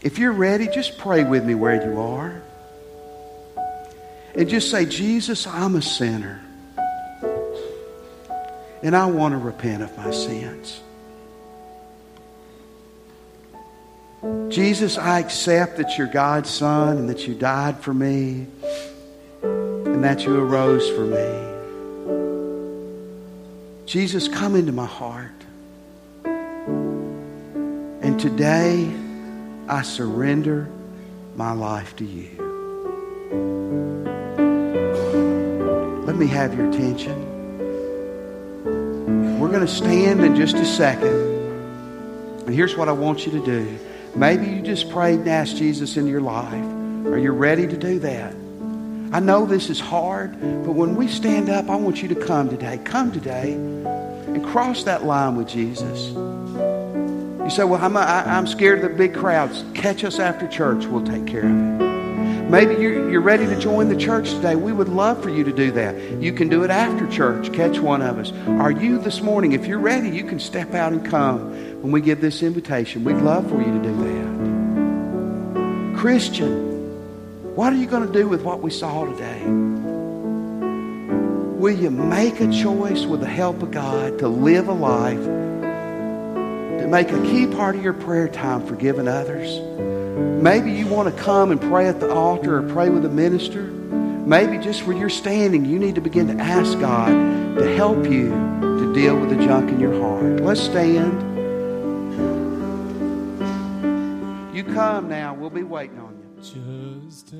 If 0.01 0.17
you're 0.17 0.31
ready, 0.31 0.69
just 0.69 0.97
pray 0.97 1.25
with 1.25 1.43
me 1.43 1.55
where 1.55 1.85
you 1.85 1.99
are. 1.99 2.41
And 4.33 4.47
just 4.47 4.71
say, 4.71 4.85
Jesus, 4.85 5.45
I'm 5.45 5.75
a 5.75 5.81
sinner. 5.81 6.46
And 8.83 8.95
I 8.95 9.05
want 9.07 9.33
to 9.33 9.37
repent 9.37 9.83
of 9.83 9.95
my 9.97 10.11
sins. 10.11 10.81
Jesus, 14.49 14.97
I 14.97 15.19
accept 15.19 15.77
that 15.77 15.97
you're 15.97 16.07
God's 16.07 16.49
Son 16.49 16.97
and 16.97 17.09
that 17.09 17.27
you 17.27 17.35
died 17.35 17.79
for 17.79 17.93
me 17.93 18.47
and 19.43 20.03
that 20.03 20.25
you 20.25 20.35
arose 20.37 20.89
for 20.89 21.05
me. 21.05 21.47
Jesus, 23.85 24.27
come 24.27 24.55
into 24.55 24.71
my 24.71 24.85
heart. 24.85 25.31
And 28.01 28.19
today, 28.19 28.91
I 29.67 29.81
surrender 29.81 30.69
my 31.35 31.51
life 31.51 31.95
to 31.97 32.05
you. 32.05 32.29
Let 36.05 36.15
me 36.15 36.27
have 36.27 36.57
your 36.57 36.69
attention. 36.69 37.26
We're 39.47 39.53
going 39.53 39.65
to 39.65 39.73
stand 39.73 40.25
in 40.25 40.35
just 40.35 40.57
a 40.57 40.65
second. 40.65 41.07
And 41.07 42.49
here's 42.53 42.75
what 42.75 42.89
I 42.89 42.91
want 42.91 43.25
you 43.25 43.31
to 43.31 43.45
do. 43.45 43.79
Maybe 44.13 44.45
you 44.45 44.61
just 44.61 44.89
prayed 44.89 45.19
and 45.21 45.29
asked 45.29 45.55
Jesus 45.55 45.95
into 45.95 46.11
your 46.11 46.19
life. 46.19 46.51
Are 46.51 47.17
you 47.17 47.31
ready 47.31 47.65
to 47.65 47.77
do 47.77 47.97
that? 47.99 48.33
I 49.13 49.21
know 49.21 49.45
this 49.45 49.69
is 49.69 49.79
hard, 49.79 50.33
but 50.41 50.73
when 50.73 50.97
we 50.97 51.07
stand 51.07 51.47
up, 51.49 51.69
I 51.69 51.77
want 51.77 52.01
you 52.01 52.09
to 52.09 52.15
come 52.15 52.49
today. 52.49 52.77
Come 52.83 53.13
today 53.13 53.53
and 53.53 54.43
cross 54.47 54.83
that 54.83 55.05
line 55.05 55.37
with 55.37 55.47
Jesus. 55.47 56.09
You 56.09 57.49
say, 57.49 57.63
Well, 57.63 57.81
I'm, 57.81 57.95
I, 57.95 58.23
am 58.23 58.29
i 58.29 58.37
am 58.37 58.47
scared 58.47 58.83
of 58.83 58.91
the 58.91 58.97
big 58.97 59.13
crowds. 59.13 59.63
Catch 59.73 60.03
us 60.03 60.19
after 60.19 60.45
church. 60.49 60.87
We'll 60.87 61.05
take 61.05 61.25
care 61.25 61.45
of 61.45 61.81
it. 61.81 61.86
Maybe 62.49 62.75
you're, 62.81 63.19
ready 63.19 63.45
to 63.45 63.59
join 63.59 63.89
the 63.89 63.97
church 63.97 64.29
today. 64.29 64.55
We 64.55 64.71
would 64.71 64.87
love 64.87 65.21
for 65.21 65.29
you 65.29 65.43
to 65.43 65.51
do 65.51 65.69
that. 65.71 66.21
You 66.21 66.31
can 66.31 66.47
do 66.47 66.63
it 66.63 66.69
after 66.69 67.05
church. 67.09 67.51
Catch 67.51 67.79
one 67.79 68.01
of 68.01 68.17
us. 68.17 68.31
Are 68.47 68.71
you 68.71 68.99
this 68.99 69.21
morning? 69.21 69.51
If 69.51 69.67
you're 69.67 69.79
ready, 69.79 70.09
you 70.09 70.23
can 70.23 70.39
step 70.39 70.73
out 70.73 70.93
and 70.93 71.05
come 71.05 71.81
when 71.81 71.91
we 71.91 71.99
give 71.99 72.21
this 72.21 72.41
invitation. 72.41 73.03
We'd 73.03 73.17
love 73.17 73.49
for 73.49 73.61
you 73.61 73.73
to 73.73 73.79
do 73.83 73.93
that. 75.91 75.97
Christian, 75.97 77.53
what 77.53 77.73
are 77.73 77.75
you 77.75 77.85
going 77.85 78.07
to 78.07 78.13
do 78.13 78.29
with 78.29 78.43
what 78.43 78.61
we 78.61 78.71
saw 78.71 79.03
today? 79.03 79.43
Will 81.57 81.77
you 81.77 81.89
make 81.91 82.39
a 82.39 82.49
choice 82.49 83.03
with 83.05 83.19
the 83.19 83.27
help 83.27 83.61
of 83.61 83.71
God 83.71 84.19
to 84.19 84.29
live 84.29 84.69
a 84.69 84.73
life, 84.73 85.21
to 85.21 86.87
make 86.87 87.11
a 87.11 87.21
key 87.23 87.45
part 87.47 87.75
of 87.75 87.83
your 87.83 87.91
prayer 87.91 88.29
time 88.29 88.65
forgiving 88.65 89.09
others? 89.09 89.96
Maybe 90.17 90.71
you 90.71 90.87
want 90.87 91.15
to 91.15 91.23
come 91.23 91.51
and 91.51 91.61
pray 91.61 91.87
at 91.87 91.99
the 91.99 92.13
altar 92.13 92.57
or 92.57 92.63
pray 92.73 92.89
with 92.89 93.05
a 93.05 93.09
minister. 93.09 93.63
Maybe 93.63 94.57
just 94.57 94.85
where 94.85 94.97
you're 94.97 95.09
standing, 95.09 95.65
you 95.65 95.79
need 95.79 95.95
to 95.95 96.01
begin 96.01 96.27
to 96.35 96.43
ask 96.43 96.79
God 96.79 97.09
to 97.57 97.75
help 97.75 98.03
you 98.05 98.29
to 98.29 98.93
deal 98.93 99.17
with 99.17 99.29
the 99.29 99.37
junk 99.45 99.69
in 99.69 99.79
your 99.79 99.99
heart. 100.01 100.41
Let's 100.41 100.61
stand. 100.61 101.13
You 104.55 104.63
come 104.63 105.07
now. 105.07 105.33
We'll 105.33 105.49
be 105.49 105.63
waiting 105.63 105.99
on 105.99 106.17
you. 106.17 106.41
Just 106.41 107.33